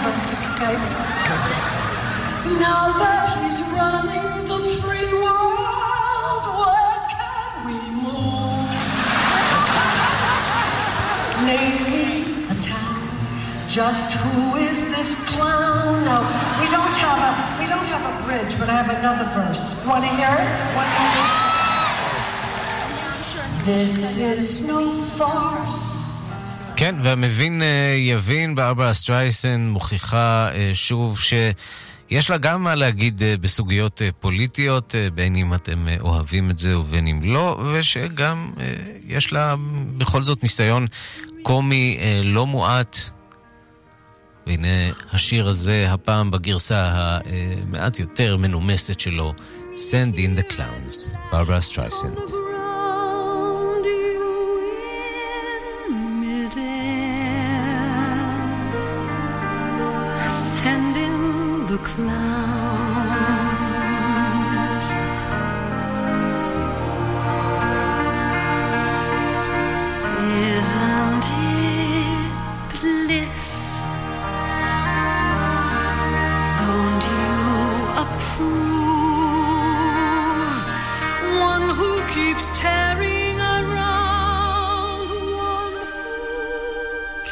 [0.07, 0.85] escape.
[2.59, 8.69] Now that he's running the free world, where can we move?
[11.49, 12.03] Name me
[12.49, 13.03] a town.
[13.67, 16.05] Just who is this clown?
[16.05, 16.17] No,
[16.59, 19.85] we don't have a we don't have a bridge, but I have another verse.
[19.85, 20.49] Want to hear it?
[20.75, 21.49] One more.
[23.65, 25.88] This is no farce.
[26.79, 33.35] כן, והמבין אה, יבין, ברברה סטרייסן מוכיחה אה, שוב שיש לה גם מה להגיד אה,
[33.41, 38.51] בסוגיות פוליטיות, בין אם אתם אוהבים את זה ובין אם לא, ושגם
[39.07, 39.55] יש לה
[39.97, 40.87] בכל זאת ניסיון
[41.41, 42.97] קומי לא מועט.
[44.47, 49.33] והנה השיר הזה, הפעם בגרסה המעט יותר מנומסת שלו,
[49.73, 52.38] Send in the Clowns, ברברה סטרייסן.
[82.15, 85.07] Keeps tearing around,
[85.53, 86.07] one who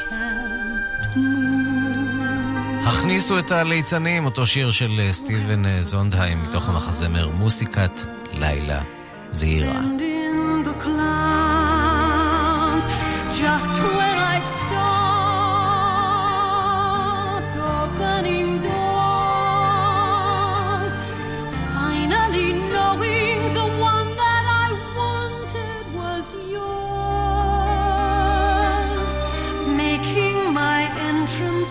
[0.04, 2.88] can't move.
[2.88, 8.02] הכניסו את הליצנים, אותו שיר של אה, סטיבן אה, זונדהיים מתוך המחזמר מוסיקת
[8.34, 8.82] לילה
[10.84, 12.86] clowns.
[13.40, 14.87] Just when I'd stopped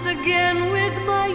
[0.05, 1.26] again with my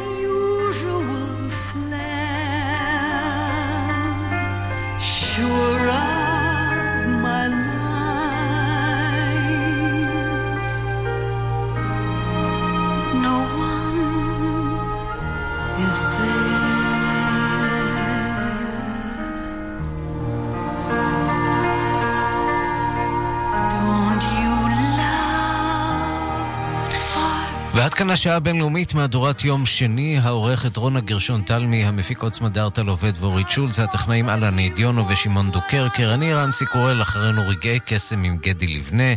[27.91, 33.13] ועד כאן השעה הבינלאומית, מהדורת יום שני, העורכת רונה גרשון תלמי, המפיק עוצמה דרטל עובד
[33.19, 38.67] ואורית שולץ, הטכנאים אלן אידיונו ושמעון דוקרקר, אני רנסי קורל, אחרינו רגעי קסם עם גדי
[38.67, 39.13] לבנה.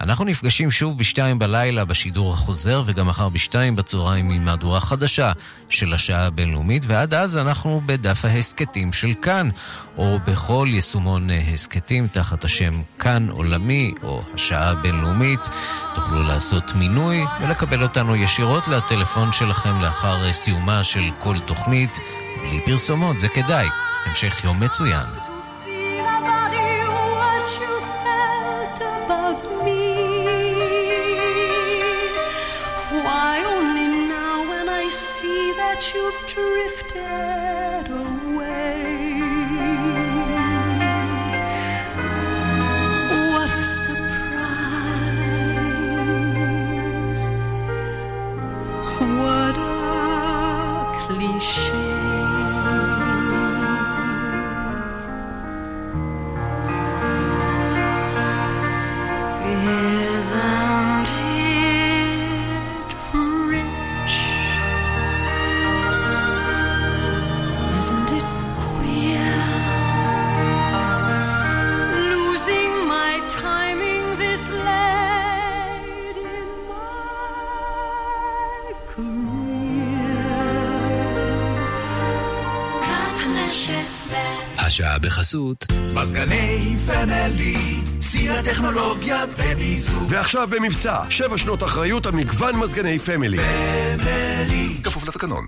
[0.00, 5.32] אנחנו נפגשים שוב בשתיים בלילה בשידור החוזר, וגם מחר בשתיים בצהריים עם מהדורה חדשה
[5.68, 9.48] של השעה הבינלאומית, ועד אז אנחנו בדף ההסכתים של כאן,
[9.96, 15.48] או בכל יישומון הסכתים תחת השם כאן עולמי, או השעה הבינלאומית.
[15.94, 21.98] תוכלו לעשות מינוי ולקבל אותנו ישירות לטלפון שלכם לאחר סיומה של כל תוכנית,
[22.40, 23.68] בלי פרסומות, זה כדאי.
[24.06, 25.29] המשך יום מצוין.
[36.34, 37.39] Drifted
[84.80, 85.64] השעה בחסות.
[85.94, 90.02] מזגני פמילי, שיא הטכנולוגיה במיזוג.
[90.08, 93.38] ועכשיו במבצע, שבע שנות אחריות על מגוון מזגני פמילי.
[93.38, 94.74] פמילי.
[94.84, 95.46] כפוף לתקנון.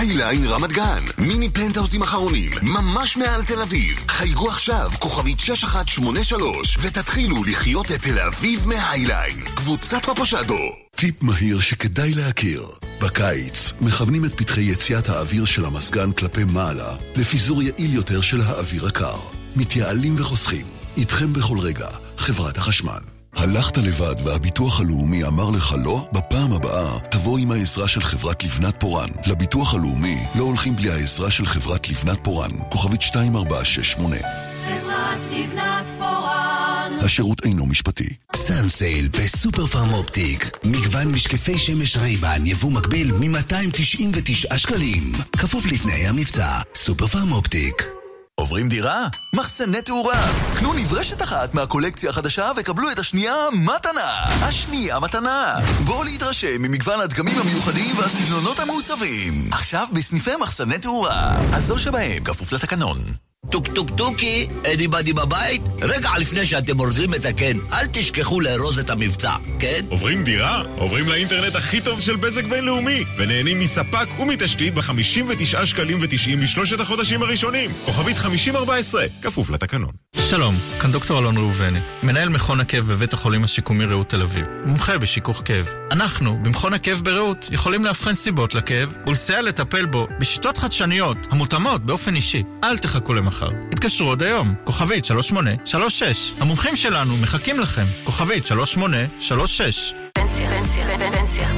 [0.00, 4.04] הייליין רמת גן, מיני פנטהאוזים אחרונים, ממש מעל תל אביב.
[4.08, 9.44] חייגו עכשיו, כוכבית 6183, ותתחילו לחיות את תל אביב מהייליין.
[9.54, 10.58] קבוצת פפושדו.
[10.96, 12.66] טיפ מהיר שכדאי להכיר.
[13.00, 18.86] בקיץ מכוונים את פתחי יציאת האוויר של המזגן כלפי מעלה לפיזור יעיל יותר של האוויר
[18.86, 19.18] הקר.
[19.56, 20.66] מתייעלים וחוסכים.
[20.96, 21.88] איתכם בכל רגע,
[22.18, 23.19] חברת החשמל.
[23.36, 26.08] הלכת לבד והביטוח הלאומי אמר לך לא?
[26.12, 29.08] בפעם הבאה תבוא עם העזרה של חברת לבנת פורן.
[29.26, 32.50] לביטוח הלאומי לא הולכים בלי העזרה של חברת לבנת פורן.
[32.70, 34.16] כוכבית 2468
[34.64, 36.98] חברת לבנת פורן.
[37.04, 38.08] השירות אינו משפטי.
[38.36, 40.50] Sun Sale בסופר פארם אופטיק.
[40.64, 45.12] מגוון משקפי שמש רייבן יבוא מקביל מ-299 שקלים.
[45.38, 46.48] כפוף לתנאי המבצע.
[46.74, 47.99] סופר פארם אופטיק.
[48.40, 49.08] עוברים דירה?
[49.32, 50.32] מחסני תאורה.
[50.58, 54.24] קנו נברשת אחת מהקולקציה החדשה וקבלו את השנייה מתנה.
[54.42, 55.54] השנייה מתנה.
[55.84, 59.48] בואו להתרשם ממגוון הדגמים המיוחדים והסגנונות המעוצבים.
[59.52, 61.36] עכשיו בסניפי מחסני תאורה.
[61.52, 63.29] הזול שבהם כפוף לתקנון.
[63.50, 65.62] טוק טוק טוקי, אניבדי בבית?
[65.82, 69.84] רגע לפני שאתם אורזים את הקן, אל תשכחו לארוז את המבצע, כן?
[69.88, 70.62] עוברים דירה?
[70.76, 77.22] עוברים לאינטרנט הכי טוב של בזק בינלאומי, ונהנים מספק ומתשתית ב-59 שקלים ו-90 לשלושת החודשים
[77.22, 77.70] הראשונים.
[77.84, 79.90] כוכבית 5014, כפוף לתקנון.
[80.28, 84.98] שלום, כאן דוקטור אלון ראובני, מנהל מכון הכאב בבית החולים השיקומי רעות תל אביב, מומחה
[84.98, 85.68] בשיכוך כאב.
[85.90, 92.14] אנחנו, במכון הכאב ברעות, יכולים לאבחן סיבות לכאב ולסייע לטפל בו בשיטות חדשניות המותאמות באופן
[92.14, 92.42] אישי.
[92.64, 93.39] אל תחכו למחר.
[93.72, 96.34] התקשרו עוד היום, כוכבית 3836.
[96.38, 99.94] המומחים שלנו מחכים לכם, כוכבית 3836.
[100.14, 101.50] פנסיה, פנסיה, פנסיה,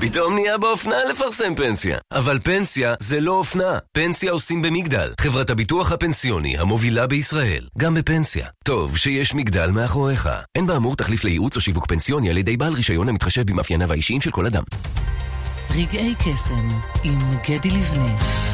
[0.00, 1.98] פתאום נהיה באופנה לפרסם פנסיה.
[2.12, 3.78] אבל פנסיה זה לא אופנה.
[3.92, 7.68] פנסיה עושים במגדל, חברת הביטוח הפנסיוני המובילה בישראל.
[7.78, 8.46] גם בפנסיה.
[8.64, 10.28] טוב שיש מגדל מאחוריך.
[10.54, 14.30] אין באמור תחליף לייעוץ או שיווק פנסיוני על ידי בעל רישיון המתחשב במאפייניו האישיים של
[14.30, 14.62] כל אדם.
[15.70, 16.68] רגעי קסם
[17.04, 17.18] עם
[17.48, 18.53] גדי לבנה.